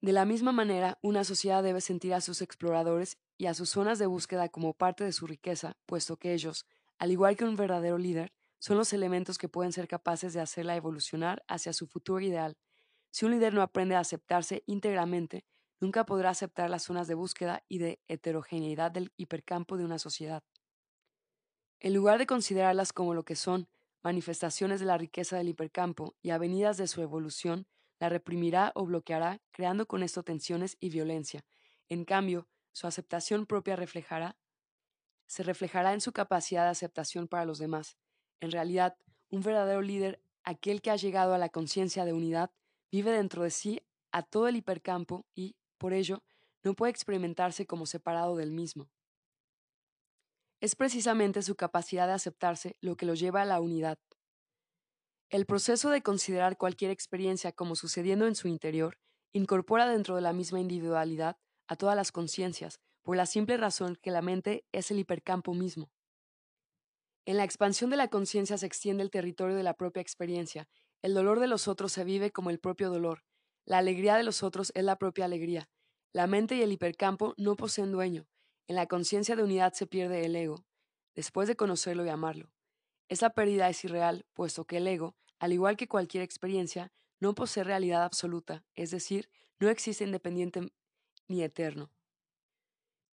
De 0.00 0.12
la 0.12 0.24
misma 0.24 0.52
manera, 0.52 0.98
una 1.00 1.24
sociedad 1.24 1.62
debe 1.62 1.80
sentir 1.80 2.12
a 2.12 2.20
sus 2.20 2.42
exploradores 2.42 3.18
y 3.38 3.46
a 3.46 3.54
sus 3.54 3.70
zonas 3.70 3.98
de 3.98 4.06
búsqueda 4.06 4.48
como 4.48 4.74
parte 4.74 5.04
de 5.04 5.12
su 5.12 5.26
riqueza, 5.26 5.76
puesto 5.86 6.16
que 6.16 6.34
ellos, 6.34 6.66
al 6.98 7.10
igual 7.10 7.36
que 7.36 7.44
un 7.44 7.56
verdadero 7.56 7.98
líder, 7.98 8.32
son 8.62 8.76
los 8.76 8.92
elementos 8.92 9.38
que 9.38 9.48
pueden 9.48 9.72
ser 9.72 9.88
capaces 9.88 10.34
de 10.34 10.40
hacerla 10.40 10.76
evolucionar 10.76 11.42
hacia 11.48 11.72
su 11.72 11.88
futuro 11.88 12.20
ideal. 12.20 12.56
Si 13.10 13.24
un 13.24 13.32
líder 13.32 13.54
no 13.54 13.60
aprende 13.60 13.96
a 13.96 13.98
aceptarse 13.98 14.62
íntegramente, 14.66 15.44
nunca 15.80 16.06
podrá 16.06 16.30
aceptar 16.30 16.70
las 16.70 16.84
zonas 16.84 17.08
de 17.08 17.14
búsqueda 17.14 17.64
y 17.66 17.78
de 17.78 18.00
heterogeneidad 18.06 18.92
del 18.92 19.12
hipercampo 19.16 19.76
de 19.76 19.84
una 19.84 19.98
sociedad. 19.98 20.44
En 21.80 21.92
lugar 21.92 22.18
de 22.18 22.26
considerarlas 22.28 22.92
como 22.92 23.14
lo 23.14 23.24
que 23.24 23.34
son, 23.34 23.68
manifestaciones 24.00 24.78
de 24.78 24.86
la 24.86 24.96
riqueza 24.96 25.36
del 25.36 25.48
hipercampo 25.48 26.14
y 26.22 26.30
avenidas 26.30 26.76
de 26.76 26.86
su 26.86 27.02
evolución, 27.02 27.66
la 27.98 28.10
reprimirá 28.10 28.70
o 28.76 28.86
bloqueará, 28.86 29.40
creando 29.50 29.86
con 29.86 30.04
esto 30.04 30.22
tensiones 30.22 30.76
y 30.78 30.90
violencia. 30.90 31.44
En 31.88 32.04
cambio, 32.04 32.46
su 32.70 32.86
aceptación 32.86 33.44
propia 33.44 33.74
reflejará, 33.74 34.36
se 35.26 35.42
reflejará 35.42 35.94
en 35.94 36.00
su 36.00 36.12
capacidad 36.12 36.62
de 36.62 36.70
aceptación 36.70 37.26
para 37.26 37.44
los 37.44 37.58
demás, 37.58 37.96
en 38.42 38.50
realidad, 38.50 38.96
un 39.30 39.40
verdadero 39.40 39.80
líder, 39.82 40.20
aquel 40.42 40.82
que 40.82 40.90
ha 40.90 40.96
llegado 40.96 41.32
a 41.32 41.38
la 41.38 41.48
conciencia 41.48 42.04
de 42.04 42.12
unidad, 42.12 42.50
vive 42.90 43.12
dentro 43.12 43.44
de 43.44 43.50
sí 43.50 43.80
a 44.10 44.22
todo 44.24 44.48
el 44.48 44.56
hipercampo 44.56 45.24
y, 45.32 45.56
por 45.78 45.92
ello, 45.92 46.24
no 46.64 46.74
puede 46.74 46.90
experimentarse 46.90 47.66
como 47.66 47.86
separado 47.86 48.36
del 48.36 48.50
mismo. 48.50 48.90
Es 50.60 50.74
precisamente 50.74 51.42
su 51.42 51.54
capacidad 51.54 52.08
de 52.08 52.14
aceptarse 52.14 52.76
lo 52.80 52.96
que 52.96 53.06
lo 53.06 53.14
lleva 53.14 53.42
a 53.42 53.46
la 53.46 53.60
unidad. 53.60 53.98
El 55.30 55.46
proceso 55.46 55.90
de 55.90 56.02
considerar 56.02 56.58
cualquier 56.58 56.90
experiencia 56.90 57.52
como 57.52 57.76
sucediendo 57.76 58.26
en 58.26 58.34
su 58.34 58.48
interior 58.48 58.98
incorpora 59.32 59.88
dentro 59.88 60.16
de 60.16 60.20
la 60.20 60.32
misma 60.32 60.60
individualidad 60.60 61.36
a 61.68 61.76
todas 61.76 61.94
las 61.96 62.10
conciencias, 62.10 62.80
por 63.02 63.16
la 63.16 63.26
simple 63.26 63.56
razón 63.56 63.96
que 64.02 64.10
la 64.10 64.20
mente 64.20 64.66
es 64.72 64.90
el 64.90 64.98
hipercampo 64.98 65.54
mismo. 65.54 65.92
En 67.24 67.36
la 67.36 67.44
expansión 67.44 67.90
de 67.90 67.96
la 67.96 68.08
conciencia 68.08 68.58
se 68.58 68.66
extiende 68.66 69.02
el 69.02 69.10
territorio 69.10 69.54
de 69.54 69.62
la 69.62 69.74
propia 69.74 70.00
experiencia. 70.00 70.68
El 71.02 71.14
dolor 71.14 71.38
de 71.38 71.46
los 71.46 71.68
otros 71.68 71.92
se 71.92 72.02
vive 72.02 72.32
como 72.32 72.50
el 72.50 72.58
propio 72.58 72.90
dolor. 72.90 73.22
La 73.64 73.78
alegría 73.78 74.16
de 74.16 74.24
los 74.24 74.42
otros 74.42 74.72
es 74.74 74.82
la 74.82 74.96
propia 74.96 75.26
alegría. 75.26 75.68
La 76.12 76.26
mente 76.26 76.56
y 76.56 76.62
el 76.62 76.72
hipercampo 76.72 77.34
no 77.36 77.54
poseen 77.56 77.92
dueño. 77.92 78.26
En 78.66 78.74
la 78.74 78.86
conciencia 78.86 79.36
de 79.36 79.44
unidad 79.44 79.72
se 79.72 79.86
pierde 79.86 80.24
el 80.24 80.34
ego, 80.34 80.64
después 81.14 81.46
de 81.46 81.56
conocerlo 81.56 82.04
y 82.04 82.08
amarlo. 82.08 82.52
Esa 83.08 83.30
pérdida 83.30 83.68
es 83.68 83.84
irreal, 83.84 84.26
puesto 84.32 84.64
que 84.64 84.78
el 84.78 84.86
ego, 84.88 85.14
al 85.38 85.52
igual 85.52 85.76
que 85.76 85.88
cualquier 85.88 86.22
experiencia, 86.24 86.92
no 87.20 87.34
posee 87.34 87.62
realidad 87.62 88.02
absoluta, 88.02 88.64
es 88.74 88.90
decir, 88.90 89.28
no 89.60 89.68
existe 89.68 90.04
independiente 90.04 90.72
ni 91.28 91.42
eterno. 91.42 91.90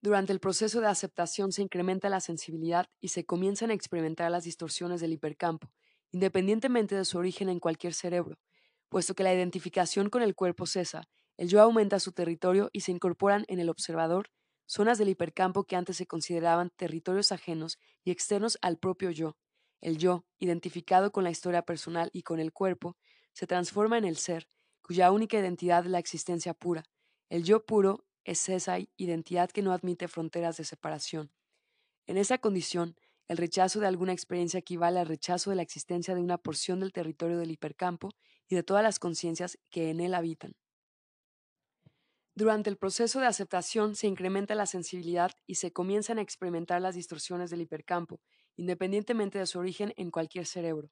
Durante 0.01 0.33
el 0.33 0.39
proceso 0.39 0.81
de 0.81 0.87
aceptación 0.87 1.51
se 1.51 1.63
incrementa 1.63 2.09
la 2.09 2.21
sensibilidad 2.21 2.87
y 3.01 3.09
se 3.09 3.25
comienzan 3.25 3.71
a 3.71 3.75
experimentar 3.75 4.31
las 4.31 4.45
distorsiones 4.45 5.01
del 5.01 5.13
hipercampo, 5.13 5.73
independientemente 6.13 6.95
de 6.95 7.05
su 7.05 7.19
origen 7.19 7.49
en 7.49 7.59
cualquier 7.59 7.95
cerebro, 7.95 8.39
puesto 8.89 9.15
que 9.15 9.25
la 9.25 9.35
identificación 9.35 10.09
con 10.09 10.23
el 10.23 10.37
cuerpo 10.37 10.67
cesa, 10.67 11.09
el 11.37 11.49
yo 11.49 11.61
aumenta 11.61 12.01
su 12.01 12.13
territorio 12.13 12.71
y 12.73 12.81
se 12.81 12.93
incorporan 12.93 13.45
en 13.49 13.61
el 13.61 13.69
observador 13.69 14.31
zonas 14.67 14.99
del 14.99 15.09
hipercampo 15.09 15.65
que 15.65 15.77
antes 15.77 15.97
se 15.97 16.07
consideraban 16.07 16.71
territorios 16.77 17.33
ajenos 17.33 17.79
y 18.05 18.11
externos 18.11 18.59
al 18.61 18.79
propio 18.79 19.11
yo. 19.11 19.37
El 19.81 19.97
yo, 19.97 20.27
identificado 20.39 21.11
con 21.11 21.25
la 21.25 21.31
historia 21.31 21.63
personal 21.63 22.11
y 22.13 22.23
con 22.23 22.39
el 22.39 22.53
cuerpo, 22.53 22.97
se 23.33 23.47
transforma 23.47 23.99
en 23.99 24.05
el 24.05 24.17
ser, 24.17 24.49
cuya 24.83 25.11
única 25.11 25.39
identidad 25.39 25.85
es 25.85 25.91
la 25.91 25.99
existencia 25.99 26.55
pura. 26.55 26.85
El 27.31 27.45
yo 27.45 27.65
puro 27.65 28.05
es 28.29 28.47
esa 28.51 28.79
identidad 28.99 29.51
que 29.51 29.63
no 29.63 29.73
admite 29.73 30.07
fronteras 30.07 30.59
de 30.59 30.65
separación. 30.65 31.33
En 32.07 32.19
esa 32.19 32.37
condición, 32.37 32.95
el 33.27 33.39
rechazo 33.39 33.81
de 33.81 33.87
alguna 33.87 34.13
experiencia 34.13 34.59
equivale 34.59 35.01
al 35.01 35.07
rechazo 35.07 35.49
de 35.49 35.57
la 35.57 35.63
existencia 35.63 36.15
de 36.15 36.21
una 36.21 36.37
porción 36.37 36.81
del 36.81 36.93
territorio 36.93 37.39
del 37.39 37.51
hipercampo 37.51 38.11
y 38.47 38.55
de 38.55 38.63
todas 38.63 38.83
las 38.83 38.99
conciencias 38.99 39.59
que 39.71 39.89
en 39.89 40.01
él 40.01 40.13
habitan. 40.13 40.53
Durante 42.35 42.69
el 42.69 42.77
proceso 42.77 43.19
de 43.19 43.27
aceptación 43.27 43.97
se 43.97 44.07
incrementa 44.07 44.55
la 44.55 44.67
sensibilidad 44.67 45.33
y 45.47 45.55
se 45.55 45.73
comienzan 45.73 46.19
a 46.19 46.23
experimentar 46.23 46.83
las 46.83 46.95
distorsiones 46.95 47.49
del 47.49 47.63
hipercampo, 47.63 48.21
independientemente 48.57 49.39
de 49.39 49.47
su 49.47 49.59
origen 49.59 49.95
en 49.97 50.11
cualquier 50.11 50.45
cerebro. 50.45 50.91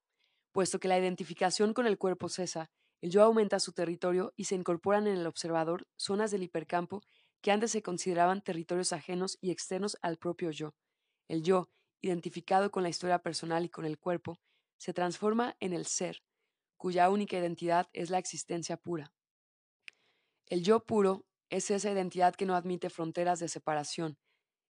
Puesto 0.53 0.81
que 0.81 0.89
la 0.89 0.99
identificación 0.99 1.75
con 1.75 1.87
el 1.87 1.99
cuerpo 1.99 2.31
cesa, 2.31 2.71
el 3.03 3.11
yo 3.11 3.23
aumenta 3.23 3.61
su 3.61 3.73
territorio 3.73 4.33
y 4.37 4.45
se 4.45 4.55
incorporan 4.55 5.07
en 5.07 5.19
el 5.19 5.27
observador 5.27 5.87
zonas 5.97 6.31
del 6.31 6.43
hipercampo 6.43 7.03
que 7.47 7.53
antes 7.53 7.71
se 7.71 7.81
consideraban 7.81 8.43
territorios 8.43 8.93
ajenos 8.93 9.39
y 9.41 9.53
externos 9.53 9.97
al 10.03 10.17
propio 10.17 10.51
yo. 10.51 10.75
El 11.29 11.45
yo, 11.45 11.71
identificado 12.01 12.73
con 12.73 12.83
la 12.83 12.89
historia 12.89 13.21
personal 13.21 13.65
y 13.65 13.69
con 13.69 13.85
el 13.85 14.01
cuerpo, 14.01 14.41
se 14.79 14.93
transforma 14.93 15.57
en 15.61 15.73
el 15.73 15.87
ser, 15.87 16.25
cuya 16.77 17.09
única 17.09 17.39
identidad 17.39 17.87
es 17.93 18.11
la 18.11 18.19
existencia 18.19 18.77
pura. 18.77 19.15
El 20.47 20.65
yo 20.65 20.85
puro 20.85 21.25
es 21.49 21.71
esa 21.71 21.89
identidad 21.89 22.35
que 22.35 22.47
no 22.47 22.57
admite 22.57 22.91
fronteras 22.91 23.39
de 23.39 23.47
separación. 23.47 24.19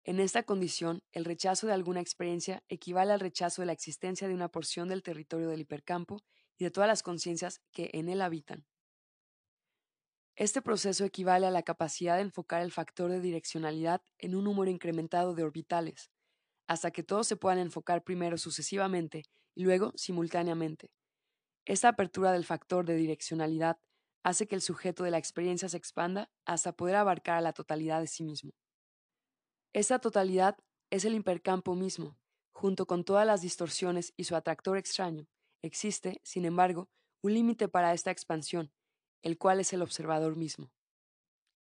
En 0.04 0.20
esta 0.20 0.42
condición, 0.42 1.04
el 1.12 1.26
rechazo 1.26 1.68
de 1.68 1.74
alguna 1.74 2.02
experiencia 2.02 2.64
equivale 2.70 3.14
al 3.14 3.20
rechazo 3.20 3.62
de 3.62 3.68
la 3.68 3.74
existencia 3.74 4.28
de 4.28 4.34
una 4.34 4.50
porción 4.50 4.90
del 4.90 5.04
territorio 5.04 5.48
del 5.48 5.62
hipercampo 5.62 6.24
y 6.58 6.64
de 6.64 6.72
todas 6.72 6.88
las 6.88 7.04
conciencias 7.04 7.62
que 7.72 7.92
en 7.94 8.10
él 8.10 8.20
habitan. 8.20 8.66
Este 10.36 10.64
proceso 10.64 11.06
equivale 11.06 11.46
a 11.46 11.52
la 11.52 11.62
capacidad 11.62 12.16
de 12.16 12.24
enfocar 12.24 12.64
el 12.64 12.72
factor 12.72 13.12
de 13.12 13.20
direccionalidad 13.20 14.02
en 14.18 14.34
un 14.34 14.46
número 14.46 14.72
incrementado 14.72 15.36
de 15.36 15.44
orbitales, 15.44 16.10
hasta 16.68 16.90
que 16.90 17.04
todos 17.04 17.28
se 17.28 17.36
puedan 17.36 17.60
enfocar 17.60 18.04
primero 18.04 18.40
sucesivamente 18.40 19.26
y 19.54 19.64
luego 19.64 19.94
simultáneamente. 19.96 20.90
Esta 21.66 21.90
apertura 21.90 22.32
del 22.32 22.46
factor 22.46 22.86
de 22.86 22.96
direccionalidad 22.96 23.78
hace 24.24 24.48
que 24.48 24.56
el 24.56 24.62
sujeto 24.62 25.04
de 25.04 25.12
la 25.12 25.20
experiencia 25.20 25.70
se 25.70 25.78
expanda 25.78 26.32
hasta 26.46 26.76
poder 26.76 26.96
abarcar 26.96 27.38
a 27.38 27.42
la 27.42 27.54
totalidad 27.54 28.00
de 28.00 28.08
sí 28.08 28.24
mismo. 28.24 28.52
Esta 29.72 30.00
totalidad 30.00 30.58
es 30.90 31.06
el 31.06 31.14
hipercampo 31.14 31.76
mismo, 31.76 32.18
junto 32.54 32.88
con 32.88 33.04
todas 33.04 33.28
las 33.28 33.42
distorsiones 33.42 34.14
y 34.18 34.24
su 34.24 34.36
atractor 34.36 34.78
extraño. 34.78 35.28
Existe, 35.62 36.20
sin 36.24 36.46
embargo, 36.46 36.90
un 37.22 37.34
límite 37.34 37.68
para 37.68 37.94
esta 37.94 38.12
expansión, 38.12 38.72
el 39.24 39.38
cual 39.38 39.60
es 39.60 39.74
el 39.74 39.82
observador 39.82 40.36
mismo. 40.36 40.72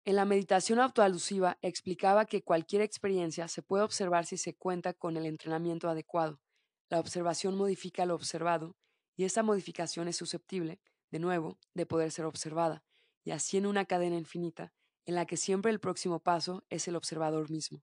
En 0.04 0.16
la 0.16 0.24
meditación 0.24 0.78
autoalusiva 0.78 1.58
explicaba 1.60 2.24
que 2.24 2.42
cualquier 2.42 2.82
experiencia 2.82 3.48
se 3.48 3.62
puede 3.62 3.82
observar 3.82 4.24
si 4.24 4.36
se 4.36 4.54
cuenta 4.54 4.94
con 4.94 5.16
el 5.16 5.26
entrenamiento 5.26 5.88
adecuado. 5.88 6.40
La 6.88 7.00
observación 7.00 7.56
modifica 7.56 8.06
lo 8.06 8.14
observado 8.14 8.76
y 9.16 9.24
esa 9.24 9.42
modificación 9.42 10.08
es 10.08 10.16
susceptible, 10.16 10.80
de 11.10 11.18
nuevo, 11.18 11.58
de 11.74 11.86
poder 11.86 12.12
ser 12.12 12.24
observada, 12.24 12.84
y 13.24 13.32
así 13.32 13.56
en 13.56 13.66
una 13.66 13.84
cadena 13.84 14.16
infinita, 14.16 14.72
en 15.04 15.16
la 15.16 15.26
que 15.26 15.36
siempre 15.36 15.72
el 15.72 15.80
próximo 15.80 16.20
paso 16.20 16.64
es 16.68 16.86
el 16.86 16.96
observador 16.96 17.50
mismo. 17.50 17.82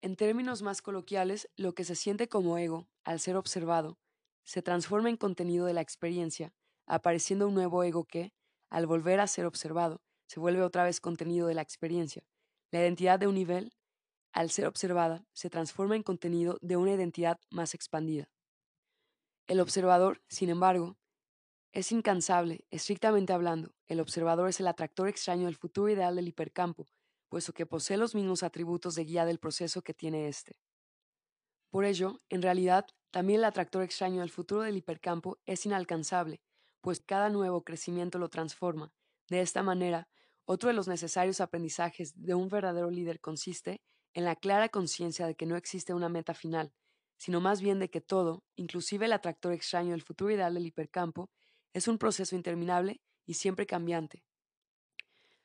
En 0.00 0.16
términos 0.16 0.62
más 0.62 0.80
coloquiales, 0.80 1.50
lo 1.56 1.74
que 1.74 1.84
se 1.84 1.94
siente 1.94 2.28
como 2.28 2.56
ego, 2.56 2.88
al 3.04 3.20
ser 3.20 3.36
observado, 3.36 3.98
se 4.44 4.62
transforma 4.62 5.10
en 5.10 5.16
contenido 5.16 5.66
de 5.66 5.74
la 5.74 5.82
experiencia 5.82 6.54
apareciendo 6.90 7.46
un 7.46 7.54
nuevo 7.54 7.84
ego 7.84 8.04
que, 8.04 8.32
al 8.68 8.86
volver 8.86 9.20
a 9.20 9.28
ser 9.28 9.46
observado, 9.46 10.02
se 10.26 10.40
vuelve 10.40 10.62
otra 10.62 10.82
vez 10.82 11.00
contenido 11.00 11.46
de 11.46 11.54
la 11.54 11.62
experiencia. 11.62 12.24
La 12.72 12.80
identidad 12.80 13.18
de 13.18 13.28
un 13.28 13.36
nivel, 13.36 13.72
al 14.32 14.50
ser 14.50 14.66
observada, 14.66 15.24
se 15.32 15.50
transforma 15.50 15.94
en 15.94 16.02
contenido 16.02 16.58
de 16.60 16.76
una 16.76 16.92
identidad 16.92 17.38
más 17.48 17.74
expandida. 17.74 18.28
El 19.46 19.60
observador, 19.60 20.20
sin 20.28 20.50
embargo, 20.50 20.96
es 21.72 21.92
incansable, 21.92 22.66
estrictamente 22.70 23.32
hablando. 23.32 23.72
El 23.86 24.00
observador 24.00 24.48
es 24.48 24.58
el 24.58 24.66
atractor 24.66 25.08
extraño 25.08 25.46
del 25.46 25.56
futuro 25.56 25.88
ideal 25.88 26.16
del 26.16 26.26
hipercampo, 26.26 26.88
puesto 27.28 27.52
que 27.52 27.66
posee 27.66 27.98
los 27.98 28.16
mismos 28.16 28.42
atributos 28.42 28.96
de 28.96 29.04
guía 29.04 29.24
del 29.24 29.38
proceso 29.38 29.82
que 29.82 29.94
tiene 29.94 30.26
éste. 30.26 30.56
Por 31.70 31.84
ello, 31.84 32.18
en 32.28 32.42
realidad, 32.42 32.88
también 33.12 33.38
el 33.38 33.44
atractor 33.44 33.84
extraño 33.84 34.20
del 34.20 34.30
futuro 34.30 34.62
del 34.62 34.76
hipercampo 34.76 35.38
es 35.46 35.64
inalcanzable, 35.66 36.40
pues 36.80 37.00
cada 37.00 37.30
nuevo 37.30 37.62
crecimiento 37.62 38.18
lo 38.18 38.28
transforma. 38.28 38.92
De 39.28 39.40
esta 39.40 39.62
manera, 39.62 40.08
otro 40.44 40.68
de 40.68 40.74
los 40.74 40.88
necesarios 40.88 41.40
aprendizajes 41.40 42.12
de 42.16 42.34
un 42.34 42.48
verdadero 42.48 42.90
líder 42.90 43.20
consiste 43.20 43.80
en 44.14 44.24
la 44.24 44.36
clara 44.36 44.68
conciencia 44.68 45.26
de 45.26 45.34
que 45.34 45.46
no 45.46 45.56
existe 45.56 45.94
una 45.94 46.08
meta 46.08 46.34
final, 46.34 46.72
sino 47.16 47.40
más 47.40 47.60
bien 47.60 47.78
de 47.78 47.90
que 47.90 48.00
todo, 48.00 48.42
inclusive 48.56 49.06
el 49.06 49.12
atractor 49.12 49.52
extraño 49.52 49.90
del 49.92 50.02
futuro 50.02 50.30
ideal 50.30 50.54
del 50.54 50.66
hipercampo, 50.66 51.30
es 51.72 51.86
un 51.86 51.98
proceso 51.98 52.34
interminable 52.34 53.00
y 53.26 53.34
siempre 53.34 53.66
cambiante. 53.66 54.24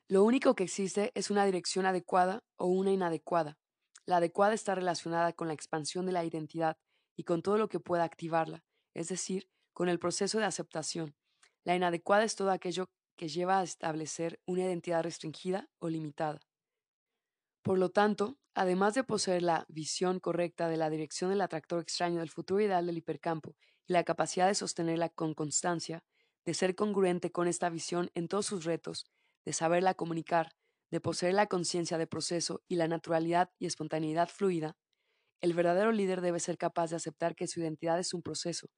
Lo 0.08 0.24
único 0.24 0.56
que 0.56 0.64
existe 0.64 1.12
es 1.16 1.30
una 1.30 1.46
dirección 1.46 1.86
adecuada 1.86 2.44
o 2.56 2.68
una 2.68 2.92
inadecuada. 2.92 3.58
La 4.06 4.18
adecuada 4.18 4.54
está 4.54 4.76
relacionada 4.76 5.34
con 5.34 5.48
la 5.48 5.54
expansión 5.54 6.06
de 6.06 6.12
la 6.12 6.24
identidad 6.24 6.78
y 7.16 7.24
con 7.24 7.42
todo 7.42 7.58
lo 7.58 7.70
que 7.70 7.80
pueda 7.80 8.04
activarla, 8.04 8.64
es 8.94 9.08
decir, 9.08 9.50
con 9.74 9.90
el 9.90 10.00
proceso 10.00 10.40
de 10.40 10.46
aceptación. 10.46 11.16
La 11.66 11.76
inadecuada 11.76 12.24
es 12.24 12.36
todo 12.36 12.52
aquello 12.52 12.90
que 13.18 13.28
lleva 13.28 13.60
a 13.60 13.64
establecer 13.64 14.40
una 14.46 14.62
identidad 14.62 15.04
restringida 15.04 15.68
o 15.80 15.90
limitada. 15.90 16.40
Por 17.64 17.80
lo 17.80 17.90
tanto, 17.90 18.38
además 18.54 18.94
de 18.94 19.04
poseer 19.04 19.42
la 19.42 19.66
visión 19.68 20.20
correcta 20.20 20.70
de 20.70 20.78
la 20.78 20.92
dirección 20.92 21.32
del 21.32 21.42
atractor 21.42 21.82
extraño 21.82 22.20
del 22.20 22.30
futuro 22.30 22.62
ideal 22.62 22.86
del 22.86 22.98
hipercampo 22.98 23.56
y 23.88 23.94
la 23.94 24.04
capacidad 24.04 24.48
de 24.48 24.56
sostenerla 24.56 25.10
con 25.10 25.34
constancia, 25.34 26.04
de 26.46 26.54
ser 26.54 26.76
congruente 26.76 27.32
con 27.32 27.48
esta 27.48 27.70
visión 27.70 28.12
en 28.14 28.28
todos 28.28 28.46
sus 28.46 28.64
retos, 28.64 29.06
de 29.44 29.54
saberla 29.54 29.96
comunicar, 29.96 30.52
de 30.92 31.02
poseer 31.02 31.34
la 31.34 31.48
conciencia 31.48 31.98
de 31.98 32.06
proceso 32.06 32.62
y 32.68 32.76
la 32.76 32.88
naturalidad 32.88 33.50
y 33.58 33.66
espontaneidad 33.66 34.30
fluida, 34.30 34.78
el 35.42 35.54
verdadero 35.54 35.92
líder 35.92 36.22
debe 36.22 36.40
ser 36.40 36.58
capaz 36.58 36.92
de 36.92 36.98
aceptar 36.98 37.36
que 37.36 37.48
su 37.48 37.60
identidad 37.60 38.00
es 38.00 38.14
un 38.14 38.22
proceso, 38.22 38.70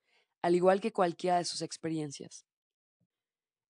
al 0.42 0.56
igual 0.56 0.80
que 0.80 0.94
cualquiera 0.94 1.38
de 1.38 1.46
sus 1.46 1.62
experiencias. 1.62 2.46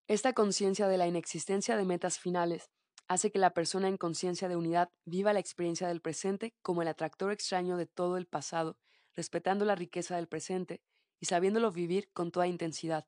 Esta 0.10 0.32
conciencia 0.32 0.88
de 0.88 0.98
la 0.98 1.06
inexistencia 1.06 1.76
de 1.76 1.84
metas 1.84 2.18
finales 2.18 2.72
hace 3.10 3.30
que 3.30 3.40
la 3.40 3.54
persona 3.54 3.90
en 3.90 3.98
conciencia 3.98 4.48
de 4.48 4.56
unidad 4.56 4.90
viva 5.04 5.34
la 5.34 5.42
experiencia 5.42 5.90
del 5.90 6.00
presente 6.00 6.56
como 6.62 6.82
el 6.82 6.88
atractor 6.88 7.34
extraño 7.34 7.76
de 7.76 7.88
todo 7.88 8.16
el 8.16 8.26
pasado, 8.26 8.78
respetando 9.14 9.66
la 9.66 9.76
riqueza 9.76 10.16
del 10.16 10.30
presente 10.30 10.82
y 11.20 11.26
sabiéndolo 11.26 11.74
vivir 11.74 12.10
con 12.14 12.32
toda 12.32 12.48
intensidad. 12.48 13.06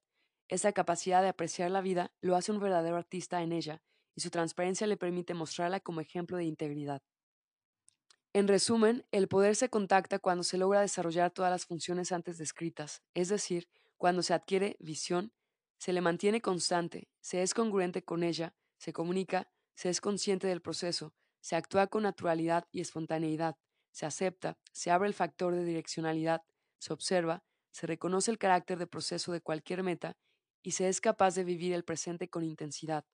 Esa 0.50 0.74
capacidad 0.74 1.22
de 1.22 1.30
apreciar 1.30 1.72
la 1.72 1.80
vida 1.80 2.12
lo 2.20 2.36
hace 2.36 2.52
un 2.52 2.60
verdadero 2.60 2.98
artista 2.98 3.42
en 3.42 3.54
ella, 3.54 3.82
y 4.14 4.20
su 4.20 4.30
transparencia 4.30 4.86
le 4.86 4.98
permite 4.98 5.34
mostrarla 5.34 5.80
como 5.80 6.02
ejemplo 6.02 6.36
de 6.36 6.44
integridad. 6.44 7.02
En 8.34 8.50
resumen, 8.50 9.06
el 9.12 9.30
poder 9.30 9.56
se 9.56 9.70
contacta 9.70 10.20
cuando 10.20 10.44
se 10.44 10.58
logra 10.58 10.82
desarrollar 10.82 11.32
todas 11.32 11.52
las 11.52 11.66
funciones 11.66 12.12
antes 12.12 12.38
descritas, 12.38 13.04
es 13.14 13.30
decir, 13.30 13.70
cuando 13.96 14.22
se 14.22 14.34
adquiere 14.34 14.76
visión, 14.80 15.32
se 15.80 15.94
le 15.94 16.02
mantiene 16.02 16.42
constante, 16.42 17.08
se 17.22 17.42
es 17.42 17.54
congruente 17.54 18.04
con 18.04 18.22
ella, 18.22 18.54
se 18.78 18.94
comunica, 18.94 19.50
se 19.74 19.90
es 19.90 20.02
consciente 20.02 20.46
del 20.46 20.62
proceso, 20.62 21.14
se 21.40 21.56
actúa 21.56 21.88
con 21.88 22.04
naturalidad 22.04 22.68
y 22.72 22.82
espontaneidad, 22.82 23.58
se 23.92 24.06
acepta, 24.06 24.58
se 24.72 24.92
abre 24.92 25.08
el 25.08 25.14
factor 25.14 25.56
de 25.56 25.64
direccionalidad, 25.64 26.44
se 26.78 26.94
observa, 26.94 27.44
se 27.72 27.88
reconoce 27.88 28.30
el 28.30 28.38
carácter 28.38 28.78
de 28.78 28.88
proceso 28.88 29.32
de 29.32 29.42
cualquier 29.42 29.84
meta 29.84 30.18
y 30.62 30.72
se 30.72 30.90
es 30.90 31.00
capaz 31.00 31.36
de 31.36 31.46
vivir 31.46 31.74
el 31.74 31.86
presente 31.86 32.30
con 32.30 32.44
intensidad. 32.44 33.06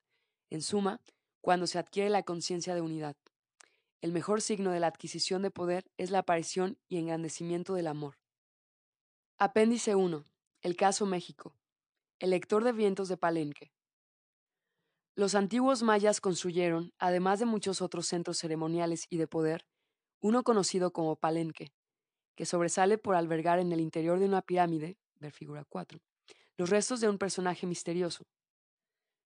En 0.49 0.61
suma, 0.61 1.01
cuando 1.41 1.67
se 1.67 1.77
adquiere 1.77 2.09
la 2.09 2.23
conciencia 2.23 2.73
de 2.73 2.81
unidad. 2.81 3.15
El 4.01 4.11
mejor 4.11 4.41
signo 4.41 4.71
de 4.71 4.79
la 4.79 4.87
adquisición 4.87 5.43
de 5.43 5.51
poder 5.51 5.85
es 5.97 6.09
la 6.09 6.19
aparición 6.19 6.79
y 6.87 6.97
engrandecimiento 6.97 7.75
del 7.75 7.87
amor. 7.87 8.17
Apéndice 9.37 9.93
1. 9.93 10.25
El 10.61 10.75
caso 10.75 11.05
México. 11.05 11.53
El 12.17 12.29
lector 12.29 12.63
de 12.63 12.71
vientos 12.71 13.09
de 13.09 13.17
Palenque. 13.17 13.73
Los 15.15 15.35
antiguos 15.35 15.83
mayas 15.83 16.21
construyeron, 16.21 16.93
además 16.97 17.39
de 17.39 17.45
muchos 17.45 17.81
otros 17.81 18.07
centros 18.07 18.37
ceremoniales 18.37 19.05
y 19.09 19.17
de 19.17 19.27
poder, 19.27 19.65
uno 20.21 20.43
conocido 20.43 20.93
como 20.93 21.17
Palenque, 21.17 21.73
que 22.37 22.45
sobresale 22.45 22.97
por 22.97 23.15
albergar 23.15 23.59
en 23.59 23.73
el 23.73 23.81
interior 23.81 24.17
de 24.17 24.27
una 24.27 24.41
pirámide, 24.41 24.97
ver 25.19 25.33
figura 25.33 25.65
4, 25.67 25.99
los 26.55 26.69
restos 26.69 27.01
de 27.01 27.09
un 27.09 27.17
personaje 27.17 27.67
misterioso. 27.67 28.23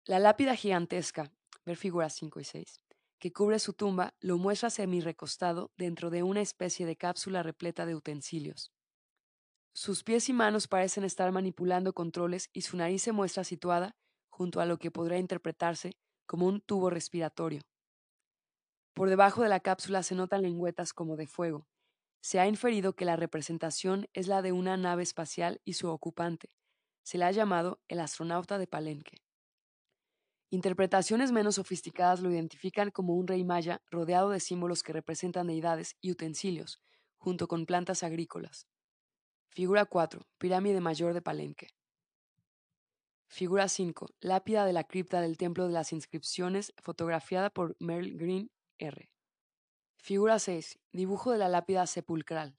La 0.05 0.19
lápida 0.19 0.55
gigantesca, 0.55 1.33
ver 1.65 1.79
figuras 1.79 2.13
5 2.17 2.39
y 2.41 2.45
6, 2.45 2.83
que 3.19 3.33
cubre 3.33 3.61
su 3.61 3.73
tumba 3.73 4.15
lo 4.21 4.37
muestra 4.37 4.69
semi-recostado 4.69 5.71
dentro 5.79 6.11
de 6.11 6.23
una 6.23 6.43
especie 6.43 6.85
de 6.85 6.97
cápsula 6.97 7.43
repleta 7.43 7.87
de 7.87 7.95
utensilios. 7.95 8.75
Sus 9.77 10.05
pies 10.05 10.29
y 10.29 10.33
manos 10.33 10.69
parecen 10.69 11.03
estar 11.03 11.33
manipulando 11.33 11.93
controles 11.95 12.49
y 12.53 12.61
su 12.61 12.77
nariz 12.77 13.03
se 13.03 13.11
muestra 13.11 13.43
situada 13.43 13.97
junto 14.31 14.61
a 14.61 14.67
lo 14.67 14.79
que 14.79 14.93
podría 14.93 15.19
interpretarse 15.19 15.97
como 16.27 16.47
un 16.47 16.61
tubo 16.61 16.91
respiratorio. 16.91 17.63
Por 18.95 19.09
debajo 19.09 19.43
de 19.43 19.49
la 19.49 19.59
cápsula 19.59 20.05
se 20.05 20.15
notan 20.15 20.43
lengüetas 20.43 20.93
como 20.93 21.17
de 21.17 21.27
fuego. 21.27 21.67
Se 22.21 22.39
ha 22.39 22.47
inferido 22.47 22.95
que 22.95 23.05
la 23.05 23.17
representación 23.17 24.07
es 24.13 24.29
la 24.29 24.43
de 24.43 24.53
una 24.53 24.77
nave 24.77 25.03
espacial 25.03 25.61
y 25.65 25.73
su 25.73 25.89
ocupante. 25.89 26.53
Se 27.03 27.19
le 27.19 27.25
ha 27.25 27.33
llamado 27.33 27.81
el 27.89 27.99
astronauta 27.99 28.59
de 28.59 28.69
Palenque. 28.69 29.25
Interpretaciones 30.51 31.33
menos 31.33 31.57
sofisticadas 31.57 32.21
lo 32.21 32.31
identifican 32.31 32.93
como 32.93 33.15
un 33.15 33.27
rey 33.27 33.43
maya 33.43 33.83
rodeado 33.91 34.31
de 34.31 34.39
símbolos 34.39 34.85
que 34.85 34.93
representan 34.93 35.49
deidades 35.49 35.97
y 36.01 36.13
utensilios, 36.13 36.81
junto 37.19 37.49
con 37.49 37.67
plantas 37.67 38.05
agrícolas. 38.05 38.69
Figura 39.55 39.85
4. 39.85 40.21
Pirámide 40.37 40.81
Mayor 40.81 41.15
de 41.15 41.23
Palenque. 41.23 41.69
Figura 43.29 43.69
5. 43.69 44.09
Lápida 44.19 44.67
de 44.67 44.73
la 44.73 44.83
cripta 44.83 45.21
del 45.21 45.37
Templo 45.37 45.69
de 45.69 45.73
las 45.73 45.93
Inscripciones, 45.93 46.73
fotografiada 46.83 47.51
por 47.51 47.77
Merle 47.79 48.17
Green 48.17 48.51
R. 48.79 49.09
Figura 49.97 50.41
6. 50.41 50.81
Dibujo 50.91 51.31
de 51.31 51.39
la 51.39 51.49
lápida 51.49 51.87
sepulcral. 51.87 52.57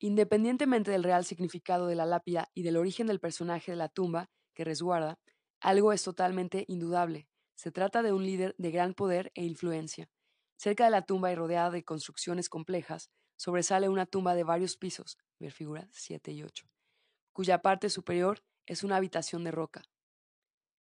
Independientemente 0.00 0.90
del 0.90 1.02
real 1.02 1.24
significado 1.24 1.86
de 1.86 1.94
la 1.94 2.04
lápida 2.04 2.50
y 2.52 2.62
del 2.62 2.76
origen 2.76 3.06
del 3.06 3.20
personaje 3.20 3.72
de 3.72 3.78
la 3.78 3.88
tumba 3.88 4.28
que 4.52 4.64
resguarda, 4.64 5.18
algo 5.60 5.94
es 5.94 6.02
totalmente 6.02 6.66
indudable. 6.68 7.26
Se 7.54 7.72
trata 7.72 8.02
de 8.02 8.12
un 8.12 8.26
líder 8.26 8.54
de 8.58 8.70
gran 8.70 8.92
poder 8.92 9.32
e 9.34 9.46
influencia. 9.46 10.10
Cerca 10.58 10.84
de 10.84 10.90
la 10.90 11.06
tumba 11.06 11.32
y 11.32 11.36
rodeada 11.36 11.70
de 11.70 11.84
construcciones 11.84 12.50
complejas, 12.50 13.08
sobresale 13.36 13.88
una 13.88 14.06
tumba 14.06 14.34
de 14.34 14.44
varios 14.44 14.76
pisos, 14.76 15.18
ver 15.38 15.52
figuras 15.52 15.88
7 15.92 16.32
y 16.32 16.42
8, 16.42 16.66
cuya 17.32 17.62
parte 17.62 17.90
superior 17.90 18.42
es 18.66 18.82
una 18.82 18.96
habitación 18.96 19.44
de 19.44 19.50
roca. 19.50 19.82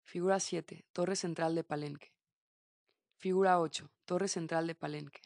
Figura 0.04 0.40
7. 0.40 0.86
Torre 0.92 1.16
central 1.16 1.56
de 1.56 1.64
Palenque. 1.64 2.14
Figura 3.18 3.60
8. 3.60 3.90
Torre 4.06 4.28
central 4.28 4.68
de 4.68 4.76
Palenque. 4.76 5.22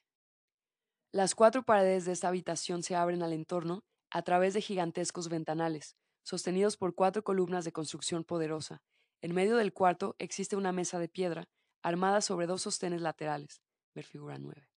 Las 1.12 1.36
cuatro 1.36 1.64
paredes 1.64 2.06
de 2.06 2.12
esta 2.12 2.28
habitación 2.28 2.84
se 2.84 2.96
abren 2.96 3.24
al 3.24 3.34
entorno 3.34 3.84
a 4.12 4.22
través 4.22 4.54
de 4.54 4.62
gigantescos 4.62 5.30
ventanales, 5.30 5.98
sostenidos 6.24 6.78
por 6.78 6.94
cuatro 6.94 7.24
columnas 7.24 7.66
de 7.66 7.72
construcción 7.72 8.24
poderosa, 8.24 8.82
en 9.22 9.34
medio 9.34 9.58
del 9.58 9.74
cuarto 9.74 10.16
existe 10.20 10.56
una 10.56 10.72
mesa 10.72 11.00
de 11.00 11.10
piedra, 11.10 11.50
armada 11.82 12.22
sobre 12.22 12.46
dos 12.46 12.62
sostenes 12.62 13.02
laterales. 13.02 13.62
Ver 13.96 14.06
figura 14.06 14.38
9. 14.38 14.70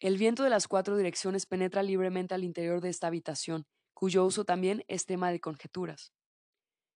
El 0.00 0.18
viento 0.18 0.42
de 0.42 0.50
las 0.50 0.68
cuatro 0.68 0.96
direcciones 0.96 1.46
penetra 1.46 1.82
libremente 1.82 2.34
al 2.34 2.44
interior 2.44 2.82
de 2.82 2.90
esta 2.90 3.06
habitación, 3.06 3.66
cuyo 3.94 4.26
uso 4.26 4.44
también 4.44 4.84
es 4.88 5.06
tema 5.06 5.30
de 5.30 5.40
conjeturas. 5.40 6.12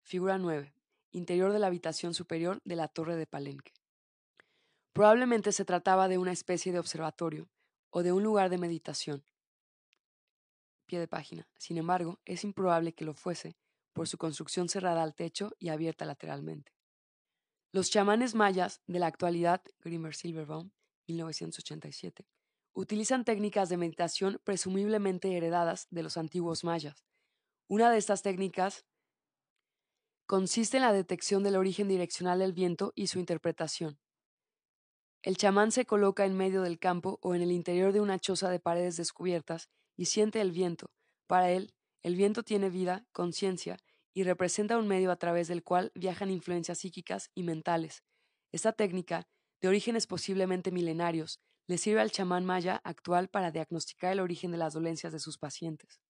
Figura 0.02 0.40
9. 0.40 0.74
Interior 1.12 1.54
de 1.54 1.60
la 1.60 1.68
habitación 1.68 2.16
superior 2.16 2.60
de 2.64 2.76
la 2.76 2.88
torre 2.88 3.16
de 3.16 3.28
Palenque. 3.28 3.74
Probablemente 4.94 5.52
se 5.52 5.64
trataba 5.64 6.08
de 6.08 6.18
una 6.18 6.32
especie 6.32 6.72
de 6.72 6.80
observatorio 6.80 7.50
o 7.92 8.02
de 8.02 8.14
un 8.14 8.24
lugar 8.24 8.50
de 8.50 8.58
meditación. 8.58 9.24
Pie 10.88 11.00
de 11.00 11.08
página. 11.08 11.48
Sin 11.60 11.78
embargo, 11.78 12.20
es 12.26 12.44
improbable 12.44 12.94
que 12.94 13.06
lo 13.06 13.14
fuese, 13.14 13.56
por 13.94 14.08
su 14.08 14.18
construcción 14.18 14.70
cerrada 14.70 15.04
al 15.04 15.14
techo 15.14 15.52
y 15.60 15.70
abierta 15.70 16.06
lateralmente. 16.06 16.72
Los 17.72 17.92
chamanes 17.92 18.34
mayas 18.34 18.82
de 18.88 18.98
la 18.98 19.08
actualidad, 19.08 19.62
Grimmer 19.82 20.16
Silverbaum, 20.16 20.72
1987, 21.08 22.26
utilizan 22.78 23.26
técnicas 23.26 23.70
de 23.70 23.78
meditación 23.78 24.40
presumiblemente 24.44 25.36
heredadas 25.36 25.88
de 25.90 26.04
los 26.04 26.16
antiguos 26.16 26.64
mayas. 26.64 27.04
Una 27.68 27.90
de 27.90 27.98
estas 27.98 28.22
técnicas 28.22 28.86
consiste 30.28 30.78
en 30.78 30.84
la 30.84 30.94
detección 30.94 31.42
del 31.42 31.56
origen 31.56 31.88
direccional 31.88 32.38
del 32.38 32.54
viento 32.54 32.94
y 32.94 33.08
su 33.08 33.18
interpretación. 33.18 34.00
El 35.24 35.38
chamán 35.38 35.72
se 35.72 35.88
coloca 35.88 36.26
en 36.26 36.38
medio 36.38 36.62
del 36.62 36.78
campo 36.78 37.18
o 37.24 37.34
en 37.34 37.42
el 37.42 37.52
interior 37.52 37.94
de 37.94 38.00
una 38.00 38.20
choza 38.20 38.52
de 38.52 38.60
paredes 38.60 38.96
descubiertas 38.96 39.70
y 39.96 40.06
siente 40.06 40.40
el 40.40 40.52
viento. 40.52 40.92
Para 41.26 41.50
él, 41.50 41.74
el 42.04 42.16
viento 42.16 42.44
tiene 42.44 42.70
vida, 42.70 43.08
conciencia 43.12 43.78
y 44.14 44.22
representa 44.22 44.78
un 44.78 44.88
medio 44.88 45.10
a 45.10 45.16
través 45.16 45.48
del 45.48 45.64
cual 45.64 45.92
viajan 45.96 46.30
influencias 46.30 46.78
psíquicas 46.78 47.32
y 47.34 47.42
mentales. 47.42 48.04
Esta 48.52 48.72
técnica, 48.72 49.28
de 49.62 49.68
orígenes 49.68 50.06
posiblemente 50.06 50.72
milenarios, 50.72 51.42
le 51.68 51.78
sirve 51.78 52.02
al 52.02 52.12
chamán 52.12 52.46
maya 52.46 52.82
actual 52.84 53.28
para 53.28 53.52
diagnosticar 53.52 54.14
el 54.14 54.20
origen 54.20 54.52
de 54.52 54.58
las 54.58 54.74
dolencias 54.74 55.14
de 55.14 55.20
sus 55.20 55.38
pacientes. 55.38 56.02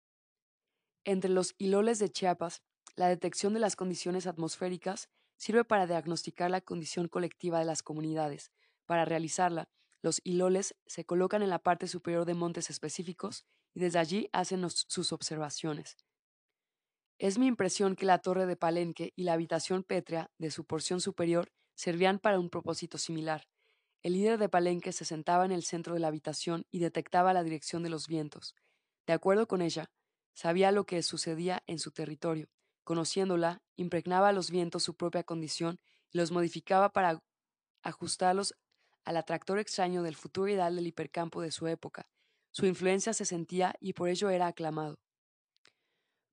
Entre 1.04 1.30
los 1.30 1.56
hiloles 1.58 2.00
de 2.00 2.10
Chiapas, 2.10 2.62
la 2.96 3.10
detección 3.10 3.54
de 3.54 3.60
las 3.60 3.76
condiciones 3.76 4.28
atmosféricas 4.28 5.10
sirve 5.36 5.66
para 5.66 5.88
diagnosticar 5.88 6.50
la 6.52 6.62
condición 6.62 7.08
colectiva 7.08 7.60
de 7.60 7.66
las 7.66 7.84
comunidades. 7.84 8.52
Para 8.86 9.06
realizarla, 9.06 9.70
los 10.02 10.22
iloles 10.24 10.76
se 10.86 11.06
colocan 11.06 11.42
en 11.42 11.50
la 11.50 11.60
parte 11.60 11.88
superior 11.88 12.26
de 12.26 12.34
montes 12.34 12.70
específicos 12.70 13.46
y 13.74 13.80
desde 13.80 14.00
allí 14.00 14.30
hacen 14.32 14.68
sus 14.70 15.12
observaciones. 15.12 15.98
Es 17.20 17.40
mi 17.40 17.48
impresión 17.48 17.96
que 17.96 18.06
la 18.06 18.20
torre 18.20 18.46
de 18.46 18.56
Palenque 18.56 19.12
y 19.16 19.24
la 19.24 19.34
habitación 19.34 19.84
pétrea 19.84 20.30
de 20.38 20.52
su 20.52 20.66
porción 20.66 21.02
superior 21.02 21.52
servían 21.76 22.20
para 22.20 22.40
un 22.40 22.50
propósito 22.50 22.98
similar. 22.98 23.48
El 24.04 24.14
líder 24.14 24.38
de 24.38 24.50
Palenque 24.50 24.92
se 24.92 25.06
sentaba 25.06 25.46
en 25.46 25.52
el 25.52 25.64
centro 25.64 25.94
de 25.94 26.00
la 26.00 26.08
habitación 26.08 26.66
y 26.72 26.80
detectaba 26.80 27.34
la 27.34 27.44
dirección 27.44 27.84
de 27.84 27.90
los 27.90 28.08
vientos. 28.08 28.56
De 29.06 29.14
acuerdo 29.14 29.48
con 29.48 29.62
ella, 29.62 29.90
sabía 30.34 30.72
lo 30.72 30.86
que 30.86 31.02
sucedía 31.04 31.64
en 31.68 31.80
su 31.80 31.92
territorio. 31.92 32.50
Conociéndola, 32.84 33.62
impregnaba 33.76 34.30
a 34.30 34.34
los 34.34 34.52
vientos 34.52 34.84
su 34.84 34.96
propia 34.96 35.24
condición 35.24 35.80
y 36.12 36.18
los 36.18 36.32
modificaba 36.32 36.94
para 36.94 37.22
ajustarlos 37.84 38.54
al 39.04 39.18
atractor 39.18 39.60
extraño 39.60 40.04
del 40.04 40.16
futuro 40.16 40.48
ideal 40.50 40.76
del 40.76 40.88
hipercampo 40.88 41.42
de 41.42 41.52
su 41.52 41.68
época. 41.68 42.08
Su 42.52 42.66
influencia 42.66 43.14
se 43.14 43.26
sentía 43.26 43.76
y 43.80 43.94
por 43.94 44.10
ello 44.10 44.30
era 44.30 44.48
aclamado. 44.48 45.00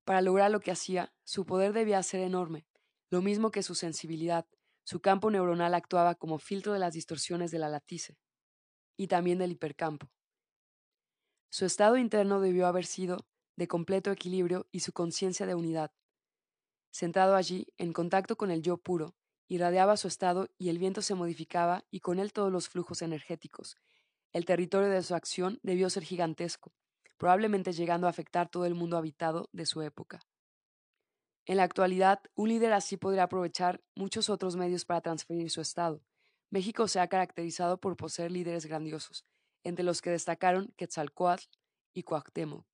Para 0.05 0.21
lograr 0.21 0.51
lo 0.51 0.61
que 0.61 0.71
hacía, 0.71 1.13
su 1.25 1.47
poder 1.47 1.73
debía 1.73 2.03
ser 2.03 2.21
enorme, 2.21 2.67
lo 3.11 3.23
mismo 3.23 3.51
que 3.51 3.63
su 3.63 3.75
sensibilidad. 3.75 4.47
Su 4.85 5.01
campo 5.01 5.31
neuronal 5.31 5.75
actuaba 5.75 6.15
como 6.15 6.39
filtro 6.39 6.75
de 6.75 6.79
las 6.79 6.93
distorsiones 6.93 7.51
de 7.51 7.59
la 7.59 7.71
latice 7.71 8.19
y 8.97 9.09
también 9.09 9.39
del 9.39 9.53
hipercampo. 9.53 10.11
Su 11.51 11.65
estado 11.65 11.97
interno 11.97 12.41
debió 12.41 12.67
haber 12.67 12.85
sido 12.85 13.27
de 13.57 13.67
completo 13.67 14.11
equilibrio 14.11 14.67
y 14.71 14.81
su 14.81 14.93
conciencia 14.93 15.47
de 15.47 15.55
unidad. 15.55 15.93
Sentado 16.91 17.35
allí, 17.35 17.67
en 17.79 17.93
contacto 17.93 18.37
con 18.37 18.51
el 18.51 18.63
yo 18.63 18.77
puro, 18.77 19.17
irradiaba 19.49 19.97
su 19.97 20.09
estado 20.09 20.49
y 20.59 20.69
el 20.69 20.79
viento 20.79 21.01
se 21.03 21.15
modificaba 21.15 21.85
y 21.91 22.01
con 22.01 22.19
él 22.19 22.33
todos 22.33 22.53
los 22.53 22.69
flujos 22.69 23.03
energéticos. 23.03 23.77
El 24.33 24.45
territorio 24.45 24.91
de 24.91 25.03
su 25.03 25.15
acción 25.15 25.61
debió 25.63 25.89
ser 25.91 26.03
gigantesco, 26.03 26.75
probablemente 27.17 27.73
llegando 27.73 28.07
a 28.07 28.11
afectar 28.11 28.49
todo 28.51 28.67
el 28.67 28.75
mundo 28.75 28.97
habitado 28.97 29.49
de 29.53 29.65
su 29.65 29.81
época. 29.83 30.21
En 31.47 31.59
la 31.59 31.65
actualidad, 31.65 32.23
un 32.35 32.49
líder 32.49 32.73
así 32.73 32.97
podría 32.97 33.25
aprovechar 33.25 33.83
muchos 33.95 34.31
otros 34.31 34.57
medios 34.57 34.87
para 34.87 35.03
transferir 35.03 35.51
su 35.51 35.61
estado. 35.61 36.03
México 36.49 36.89
se 36.89 37.01
ha 37.01 37.09
caracterizado 37.09 37.79
por 37.79 37.97
poseer 37.97 38.33
líderes 38.33 38.65
grandiosos, 38.65 39.27
entre 39.63 39.85
los 39.85 40.01
que 40.01 40.11
destacaron 40.11 40.73
Quetzalcoatl 40.77 41.45
y 41.93 42.03
Cuauhtémoc. 42.03 42.67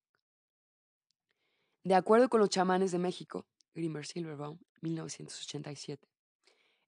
De 1.83 1.95
acuerdo 1.95 2.29
con 2.29 2.39
los 2.39 2.49
chamanes 2.49 2.91
de 2.91 2.99
México, 2.99 3.45
Grimmer 3.73 4.05
Silverbaum, 4.05 4.59
1987, 4.81 6.07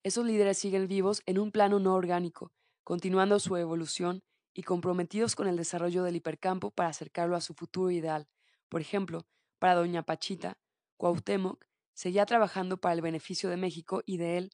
esos 0.04 0.26
líderes 0.26 0.58
siguen 0.58 0.88
vivos 0.88 1.22
en 1.26 1.40
un 1.40 1.52
plano 1.52 1.80
no 1.80 1.96
orgánico, 1.96 2.54
continuando 2.84 3.40
su 3.40 3.58
evolución 3.58 4.24
y 4.54 4.64
comprometidos 4.64 5.36
con 5.36 5.48
el 5.48 5.58
desarrollo 5.58 6.04
del 6.04 6.16
hipercampo 6.16 6.72
para 6.72 6.90
acercarlo 6.90 7.36
a 7.36 7.42
su 7.42 7.54
futuro 7.54 7.90
ideal. 7.92 8.28
Por 8.70 8.82
ejemplo, 8.82 9.26
para 9.60 9.76
Doña 9.76 10.04
Pachita, 10.04 10.58
Cuauhtémoc 10.98 11.66
seguía 11.94 12.26
trabajando 12.26 12.78
para 12.78 12.96
el 12.96 13.02
beneficio 13.02 13.50
de 13.50 13.58
México 13.58 14.02
y 14.06 14.18
de 14.18 14.38
él, 14.38 14.50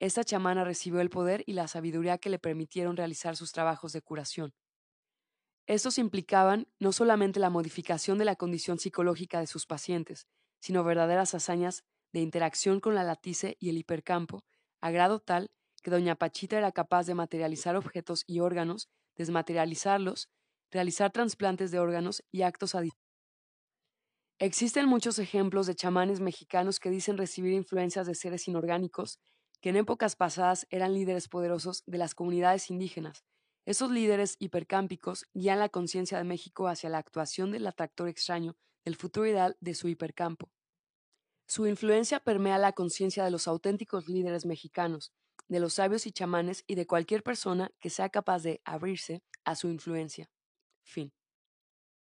esta 0.00 0.24
chamana 0.24 0.64
recibió 0.64 1.00
el 1.00 1.10
poder 1.10 1.44
y 1.46 1.52
la 1.54 1.68
sabiduría 1.68 2.18
que 2.18 2.30
le 2.30 2.38
permitieron 2.38 2.96
realizar 2.96 3.36
sus 3.36 3.52
trabajos 3.52 3.92
de 3.92 4.02
curación. 4.02 4.54
Estos 5.66 5.98
implicaban 5.98 6.68
no 6.78 6.92
solamente 6.92 7.40
la 7.40 7.48
modificación 7.48 8.18
de 8.18 8.26
la 8.26 8.36
condición 8.36 8.78
psicológica 8.78 9.40
de 9.40 9.46
sus 9.46 9.66
pacientes, 9.66 10.26
sino 10.60 10.84
verdaderas 10.84 11.34
hazañas 11.34 11.84
de 12.12 12.20
interacción 12.20 12.80
con 12.80 12.94
la 12.94 13.04
latice 13.04 13.56
y 13.58 13.70
el 13.70 13.78
hipercampo, 13.78 14.44
a 14.80 14.90
grado 14.90 15.20
tal 15.20 15.50
que 15.82 15.90
doña 15.90 16.16
Pachita 16.16 16.56
era 16.58 16.72
capaz 16.72 17.06
de 17.06 17.14
materializar 17.14 17.76
objetos 17.76 18.24
y 18.26 18.40
órganos, 18.40 18.88
desmaterializarlos, 19.16 20.28
realizar 20.70 21.12
trasplantes 21.12 21.70
de 21.70 21.78
órganos 21.78 22.24
y 22.30 22.42
actos 22.42 22.74
adicionales. 22.74 23.03
Existen 24.38 24.86
muchos 24.86 25.18
ejemplos 25.18 25.66
de 25.66 25.74
chamanes 25.74 26.20
mexicanos 26.20 26.80
que 26.80 26.90
dicen 26.90 27.16
recibir 27.18 27.52
influencias 27.52 28.06
de 28.06 28.14
seres 28.14 28.48
inorgánicos 28.48 29.18
que 29.60 29.70
en 29.70 29.76
épocas 29.76 30.16
pasadas 30.16 30.66
eran 30.70 30.92
líderes 30.92 31.28
poderosos 31.28 31.82
de 31.86 31.98
las 31.98 32.14
comunidades 32.14 32.68
indígenas, 32.70 33.24
esos 33.66 33.90
líderes 33.90 34.36
hipercámpicos 34.38 35.24
guían 35.32 35.58
la 35.58 35.70
conciencia 35.70 36.18
de 36.18 36.24
México 36.24 36.68
hacia 36.68 36.90
la 36.90 36.98
actuación 36.98 37.50
del 37.50 37.66
atractor 37.66 38.08
extraño 38.08 38.56
del 38.84 38.96
futuro 38.96 39.26
ideal 39.26 39.56
de 39.60 39.74
su 39.74 39.88
hipercampo. 39.88 40.50
Su 41.46 41.66
influencia 41.66 42.20
permea 42.20 42.58
la 42.58 42.72
conciencia 42.72 43.24
de 43.24 43.30
los 43.30 43.48
auténticos 43.48 44.08
líderes 44.08 44.44
mexicanos, 44.44 45.12
de 45.48 45.60
los 45.60 45.74
sabios 45.74 46.06
y 46.06 46.12
chamanes 46.12 46.64
y 46.66 46.74
de 46.74 46.86
cualquier 46.86 47.22
persona 47.22 47.70
que 47.80 47.88
sea 47.88 48.10
capaz 48.10 48.42
de 48.42 48.60
abrirse 48.64 49.22
a 49.44 49.54
su 49.54 49.68
influencia. 49.68 50.30
Fin. 50.82 51.12